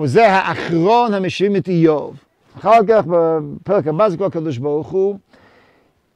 וזה 0.02 0.28
האחרון 0.28 1.14
המשיבים 1.14 1.56
את 1.56 1.68
איוב. 1.68 2.18
אחר 2.58 2.80
כך 2.88 3.04
בפרק 3.08 3.88
הבא 3.88 4.10
זה 4.10 4.18
כל 4.18 4.26
הקדוש 4.26 4.58
ברוך 4.58 4.88
הוא. 4.88 5.18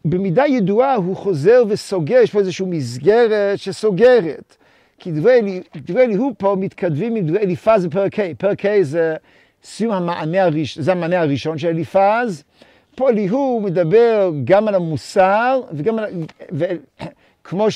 במידה 0.05 0.47
ידועה 0.47 0.95
הוא 0.95 1.15
חוזר 1.15 1.63
וסוגר, 1.67 2.17
יש 2.23 2.31
פה 2.31 2.39
איזושהי 2.39 2.65
מסגרת 2.65 3.59
שסוגרת. 3.59 4.55
כי 4.99 5.11
דברי 5.11 5.61
אליהו 5.89 6.31
פה 6.37 6.55
מתכתבים 6.59 7.15
עם 7.15 7.27
דברי 7.27 7.39
אליפז 7.39 7.85
בפרק 7.85 8.19
ה'. 8.19 8.23
פרק 8.37 8.65
ה' 8.65 8.83
זה 8.83 9.15
סיום 9.63 9.93
המענה 9.93 10.43
הראשון, 10.43 10.83
זה 10.83 10.91
המענה 10.91 11.21
הראשון 11.21 11.57
של 11.57 11.67
אליפז. 11.67 12.43
פה 12.95 13.09
אליהו 13.09 13.61
מדבר 13.63 14.31
גם 14.43 14.67
על 14.67 14.75
המוסר 14.75 15.61
וגם 15.73 15.99
על... 15.99 16.05
וכמו 16.51 17.71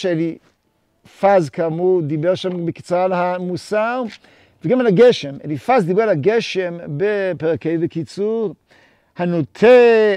שאליפז 1.15 1.49
כאמור 1.51 2.01
דיבר 2.01 2.36
שם 2.36 2.65
בקצרה 2.65 3.04
על 3.04 3.13
המוסר 3.13 4.04
וגם 4.65 4.80
על 4.80 4.88
הגשם. 4.88 5.36
אליפז 5.45 5.86
דיבר 5.86 6.01
על 6.04 6.10
הגשם 6.10 6.78
בפרק 6.97 7.65
ה' 7.65 7.78
בקיצור. 7.82 8.56
הנוטה, 9.17 9.67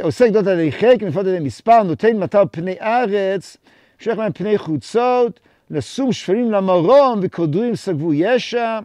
עושה 0.03 0.29
גדות 0.29 0.47
עלי 0.47 0.73
חלק, 0.73 1.03
מפות 1.03 1.27
עלי 1.27 1.41
מספר, 1.41 1.83
נותן 1.83 2.17
מטר 2.17 2.43
פני 2.51 2.75
ארץ, 2.81 3.57
שולח 3.99 4.19
להם 4.19 4.33
פני 4.33 4.59
חוצות, 4.59 5.41
לשום 5.71 6.13
שפלים 6.13 6.53
למרום 6.53 7.21
וקודרים 7.23 7.77
סגבו 7.77 8.15
ישע. 8.15 8.79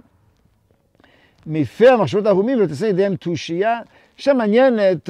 מפר 1.46 1.98
מחשבות 1.98 2.26
ערומים 2.26 2.58
ולתעשה 2.58 2.88
ידיהם 2.88 3.16
תושייה. 3.16 3.80
עכשיו 4.16 4.36
מעניינת, 4.36 5.10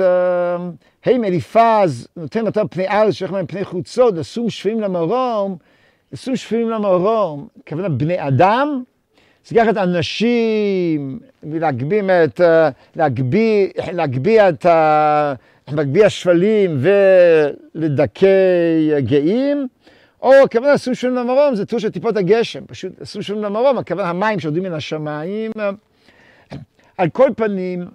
האם 1.05 1.23
אליפז 1.23 2.07
נותן 2.17 2.45
מטר 2.45 2.63
פני 2.69 2.87
ארץ, 2.87 3.13
שולח 3.13 3.31
להם 3.31 3.45
פני 3.45 3.65
חוצות, 3.65 4.13
לשום 4.13 4.49
שפלים 4.49 4.81
למרום, 4.81 5.57
לשום 6.11 6.35
שפלים 6.35 6.69
למרום, 6.69 7.47
כוונה 7.67 7.89
בני 7.89 8.27
אדם, 8.27 8.83
זה 9.45 9.55
לקחת 9.55 9.77
אנשים 9.77 11.19
ולהגביה 11.43 12.23
את, 12.23 12.41
להגביה, 12.95 13.67
להגביה 13.91 14.49
את, 14.49 14.65
להגביה 15.71 16.09
שפלים 16.09 16.77
ולדכא 17.75 18.27
גאים, 18.99 19.67
או 20.21 20.33
הכוונה 20.33 20.75
אסור 20.75 20.93
שום 20.93 21.15
למרום, 21.15 21.55
זה 21.55 21.65
טור 21.65 21.79
של 21.79 21.89
טיפות 21.89 22.17
הגשם, 22.17 22.65
פשוט 22.65 23.01
אסור 23.01 23.21
שום 23.21 23.41
למרום, 23.41 23.77
הכוונה 23.77 24.09
המים 24.09 24.39
שיורדים 24.39 24.63
מן 24.63 24.73
השמיים. 24.73 25.51
על 26.97 27.09
כל 27.09 27.29
פנים, 27.35 27.85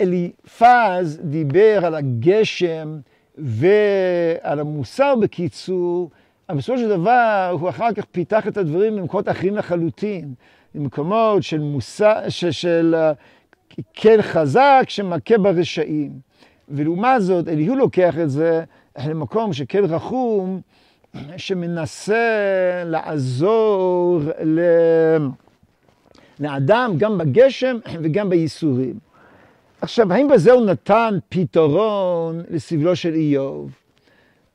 אליפז 0.00 1.20
דיבר 1.22 1.86
על 1.86 1.94
הגשם 1.94 2.98
ועל 3.38 4.60
המוסר 4.60 5.14
בקיצור, 5.20 6.10
אבל 6.48 6.58
בסופו 6.58 6.78
של 6.78 6.88
דבר 6.88 7.56
הוא 7.60 7.68
אחר 7.68 7.92
כך 7.92 8.04
פיתח 8.04 8.48
את 8.48 8.56
הדברים 8.56 8.96
במקומות 8.96 9.28
אחרים 9.28 9.56
לחלוטין, 9.56 10.34
במקומות 10.74 11.42
של 11.42 11.60
מוסר, 11.60 12.28
של, 12.28 12.50
של 12.50 12.94
כן 13.94 14.22
חזק 14.22 14.84
שמכה 14.88 15.38
ברשעים. 15.38 16.12
ולעומת 16.68 17.22
זאת, 17.22 17.48
אליהו 17.48 17.76
לוקח 17.76 18.18
את 18.18 18.30
זה 18.30 18.64
למקום 19.06 19.52
שכן 19.52 19.84
רחום, 19.84 20.60
שמנסה 21.36 22.82
לעזור 22.84 24.20
ל... 24.44 24.60
לאדם 26.40 26.94
גם 26.98 27.18
בגשם 27.18 27.76
וגם 28.02 28.30
בייסורים. 28.30 29.05
עכשיו, 29.86 30.12
האם 30.12 30.28
בזה 30.28 30.52
הוא 30.52 30.66
נתן 30.66 31.18
פתרון 31.28 32.42
לסבלו 32.50 32.96
של 32.96 33.14
איוב? 33.14 33.70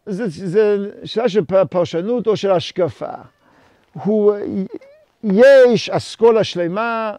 זה 0.05 0.77
שאלה 1.03 1.29
של 1.29 1.41
פרשנות 1.69 2.27
או 2.27 2.37
של 2.37 2.51
השקפה. 2.51 3.13
הוא, 3.93 4.33
יש 5.23 5.89
אסכולה 5.89 6.43
שלמה 6.43 7.13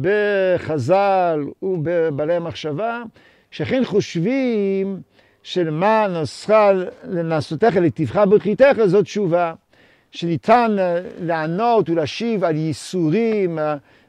בחז"ל 0.00 1.44
ובבעלי 1.62 2.34
המחשבה, 2.34 3.02
שאכן 3.50 3.84
חושבים 3.84 5.00
שלמה 5.42 6.06
נוסחה 6.08 6.70
לנסותיך 7.04 7.76
לטבחה 7.76 8.26
ברכיתך 8.26 8.76
זאת 8.86 9.04
תשובה. 9.04 9.54
שניתן 10.12 10.76
לענות 11.20 11.90
ולהשיב 11.90 12.44
על 12.44 12.56
ייסורים 12.56 13.58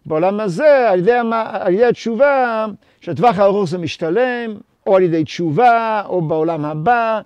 בעולם 0.05 0.39
הזה 0.39 0.89
על 0.89 0.99
ידי, 0.99 1.11
על 1.33 1.73
ידי 1.73 1.85
התשובה 1.85 2.65
שהטווח 3.01 3.39
הארוך 3.39 3.69
זה 3.69 3.77
משתלם, 3.77 4.55
או 4.87 4.95
על 4.95 5.03
ידי 5.03 5.23
תשובה, 5.23 6.01
או 6.05 6.21
בעולם 6.21 6.65
הבא. 6.65 7.21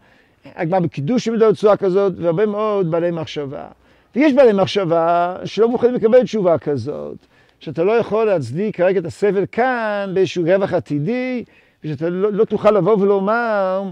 הגמרא 0.55 0.79
בקידוש 0.79 1.27
מדבר 1.27 1.51
בצורה 1.51 1.77
כזאת, 1.77 2.13
והרבה 2.17 2.45
מאוד 2.45 2.91
בעלי 2.91 3.11
מחשבה. 3.11 3.67
ויש 4.15 4.33
בעלי 4.33 4.53
מחשבה 4.53 5.35
שלא 5.45 5.69
מוכנים 5.69 5.93
לקבל 5.93 6.23
תשובה 6.23 6.57
כזאת, 6.57 7.17
שאתה 7.59 7.83
לא 7.83 7.91
יכול 7.91 8.25
להצדיק 8.25 8.77
כרגע 8.77 8.99
את 8.99 9.05
הסבל 9.05 9.45
כאן 9.51 10.11
באיזשהו 10.13 10.43
רווח 10.43 10.73
עתידי, 10.73 11.43
ושאתה 11.83 12.09
לא, 12.09 12.33
לא 12.33 12.45
תוכל 12.45 12.71
לבוא 12.71 12.97
ולומר 12.99 13.83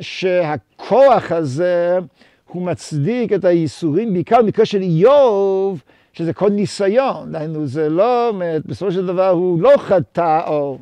שהכוח 0.00 1.32
הזה 1.32 1.98
הוא 2.46 2.62
מצדיק 2.62 3.32
את 3.32 3.44
הייסורים, 3.44 4.12
בעיקר 4.12 4.42
במקרה 4.42 4.64
של 4.64 4.82
איוב, 4.82 5.82
שזה 6.14 6.32
כל 6.32 6.50
ניסיון. 6.50 7.32
דהיינו, 7.32 7.66
זה 7.66 7.88
לא, 7.88 8.32
בסופו 8.66 8.92
של 8.92 9.06
דבר 9.06 9.28
הוא 9.28 9.62
לא 9.62 9.70
חטא, 9.76 10.40
או, 10.46 10.78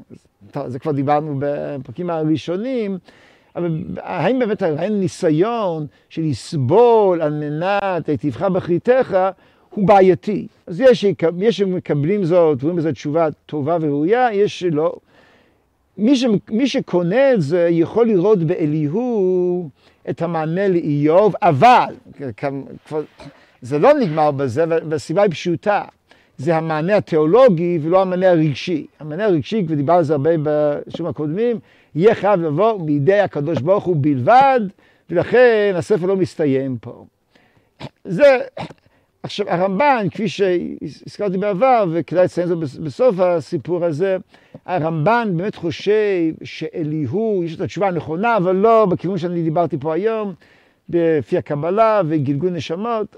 טוב, 0.51 0.68
זה 0.68 0.79
כבר 0.79 0.92
דיברנו 0.92 1.37
בפרקים 1.38 2.11
הראשונים, 2.11 2.99
אבל 3.57 3.85
האם 3.97 4.38
באמת 4.38 4.62
הרעיון 4.62 5.01
ניסיון 5.01 5.87
של 6.09 6.23
לסבול 6.23 7.23
על 7.23 7.33
מנת 7.33 8.11
תבחר 8.11 8.49
בחיתך 8.49 9.18
הוא 9.71 9.88
בעייתי. 9.88 10.47
אז 10.66 10.81
יש, 10.81 11.05
יש 11.38 11.57
שמקבלים 11.57 12.25
זאת, 12.25 12.62
רואים 12.62 12.77
בזה 12.77 12.92
תשובה 12.92 13.29
טובה 13.47 13.77
וראויה, 13.81 14.29
יש 14.33 14.61
שלא. 14.61 14.95
מי, 15.99 16.16
ש, 16.16 16.25
מי 16.51 16.66
שקונה 16.66 17.33
את 17.33 17.42
זה 17.42 17.68
יכול 17.71 18.07
לראות 18.07 18.38
באליהו 18.38 19.68
את 20.11 20.23
המענה 20.23 20.68
לאיוב, 20.68 21.35
אבל 21.42 21.95
זה 23.62 23.79
לא 23.79 23.94
נגמר 23.94 24.31
בזה, 24.31 24.64
והסיבה 24.88 25.22
היא 25.22 25.31
פשוטה. 25.31 25.85
זה 26.37 26.57
המענה 26.57 26.96
התיאולוגי 26.96 27.79
ולא 27.83 28.03
המענה 28.03 28.31
הרגשי. 28.31 28.87
המענה 29.01 29.25
הרגשי, 29.25 29.66
כבר 29.66 29.75
דיברנו 29.75 29.98
על 29.98 30.05
זה 30.05 30.12
הרבה 30.12 30.31
בשיעורים 30.42 31.11
הקודמים, 31.11 31.59
יהיה 31.94 32.14
חייב 32.14 32.40
לבוא 32.40 32.81
מידי 32.81 33.20
הקדוש 33.20 33.59
ברוך 33.59 33.85
הוא 33.85 33.96
בלבד, 34.01 34.61
ולכן 35.11 35.72
הספר 35.77 36.07
לא 36.07 36.16
מסתיים 36.16 36.77
פה. 36.81 37.05
זה, 38.05 38.38
עכשיו 39.22 39.48
הרמב"ן, 39.48 40.07
כפי 40.11 40.29
שהזכרתי 40.29 41.38
בעבר, 41.38 41.85
וכדאי 41.92 42.25
לציין 42.25 42.48
זאת 42.48 42.59
בסוף 42.59 43.20
הסיפור 43.20 43.85
הזה, 43.85 44.16
הרמב"ן 44.66 45.33
באמת 45.37 45.55
חושב 45.55 46.33
שאליהו, 46.44 47.42
יש 47.44 47.55
את 47.55 47.61
התשובה 47.61 47.88
הנכונה, 47.88 48.37
אבל 48.37 48.57
לא 48.57 48.87
בכיוון 48.87 49.18
שאני 49.18 49.42
דיברתי 49.42 49.77
פה 49.79 49.94
היום, 49.94 50.35
לפי 50.88 51.38
הקבלה 51.38 52.03
וגלגול 52.07 52.51
נשמות. 52.51 53.16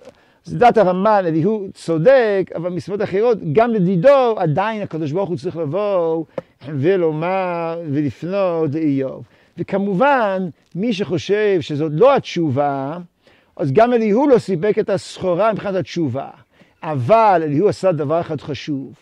לדעת 0.53 0.79
הרמב"ן, 0.79 1.23
אליהו 1.27 1.67
צודק, 1.75 2.51
אבל 2.55 2.71
מסיבות 2.71 3.03
אחרות, 3.03 3.39
גם 3.53 3.71
לדידו 3.71 4.35
עדיין 4.39 4.83
הקדוש 4.83 5.13
ברוך 5.13 5.29
הוא 5.29 5.37
צריך 5.37 5.57
לבוא 5.57 6.25
ולומר 6.69 7.83
ולפנות 7.91 8.75
לאיוב. 8.75 9.25
וכמובן, 9.59 10.49
מי 10.75 10.93
שחושב 10.93 11.61
שזאת 11.61 11.93
לא 11.95 12.17
התשובה, 12.17 12.99
אז 13.57 13.73
גם 13.73 13.93
אליהו 13.93 14.29
לא 14.29 14.39
סיפק 14.39 14.79
את 14.79 14.91
הסחורה 14.91 15.53
מבחינת 15.53 15.75
התשובה. 15.75 16.29
אבל 16.83 17.41
אליהו 17.45 17.69
עשה 17.69 17.93
דבר 17.93 18.21
אחד 18.21 18.41
חשוב. 18.41 18.95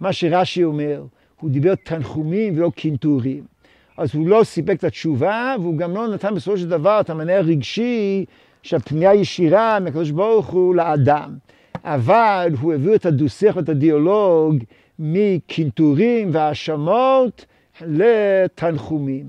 מה 0.00 0.12
שרש"י 0.12 0.64
אומר, 0.64 1.02
הוא 1.40 1.50
דיבר 1.50 1.74
תנחומים 1.74 2.58
ולא 2.58 2.70
קינטורים. 2.74 3.44
אז 3.96 4.14
הוא 4.14 4.28
לא 4.28 4.44
סיפק 4.44 4.76
את 4.78 4.84
התשובה, 4.84 5.54
והוא 5.60 5.76
גם 5.76 5.94
לא 5.94 6.08
נתן 6.08 6.34
בסופו 6.34 6.58
של 6.58 6.68
דבר 6.68 7.00
את 7.00 7.10
המענה 7.10 7.36
הרגשי 7.36 8.24
של 8.62 8.78
פנייה 8.78 9.14
ישירה 9.14 9.80
מהקדוש 9.80 10.10
ברוך 10.10 10.46
הוא 10.46 10.74
לאדם. 10.74 11.36
אבל 11.84 12.52
הוא 12.60 12.72
העביר 12.72 12.94
את 12.94 13.06
הדו-שיח 13.06 13.56
ואת 13.56 13.68
הדיאלוג 13.68 14.56
מקינטורים 14.98 16.28
והאשמות 16.32 17.44
לתנחומים. 17.86 19.26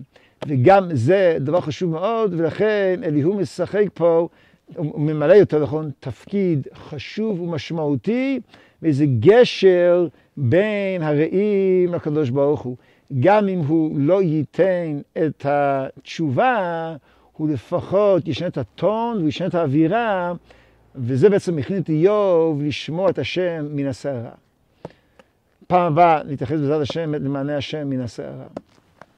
וגם 0.48 0.90
זה 0.94 1.38
דבר 1.40 1.62
חשוב 1.62 1.92
מאוד, 1.92 2.34
ולכן 2.38 3.00
אליהו 3.04 3.34
משחק 3.34 3.86
פה, 3.94 4.28
הוא 4.76 5.02
ממלא 5.02 5.34
יותר 5.34 5.64
נכון, 5.64 5.92
תפקיד 6.00 6.68
חשוב 6.76 7.42
ומשמעותי, 7.42 8.40
ואיזה 8.82 9.06
גשר 9.20 10.08
בין 10.38 11.02
הרעים 11.02 11.94
לקדוש 11.94 12.30
ברוך 12.30 12.62
הוא. 12.62 12.76
גם 13.20 13.48
אם 13.48 13.60
הוא 13.60 14.00
לא 14.00 14.24
ייתן 14.24 15.00
את 15.26 15.46
התשובה, 15.50 16.96
הוא 17.38 17.50
לפחות 17.50 18.28
ישנה 18.28 18.48
את 18.48 18.58
הטון 18.58 19.24
וישנה 19.24 19.48
את 19.48 19.56
האווירה, 19.56 20.34
וזה 20.96 21.30
בעצם 21.30 21.56
מכין 21.56 21.82
את 21.82 21.90
איוב 21.90 22.62
לשמוע 22.62 23.10
את 23.10 23.20
השם 23.20 23.66
מן 23.70 23.88
הסערה. 23.88 24.32
פעם 25.68 25.94
הבאה 25.94 26.24
נתייחס 26.24 26.60
בעזרת 26.60 26.82
השם 26.82 27.14
למענה 27.14 27.58
השם 27.58 27.90
מן 27.90 28.02
הסערה. 28.02 28.46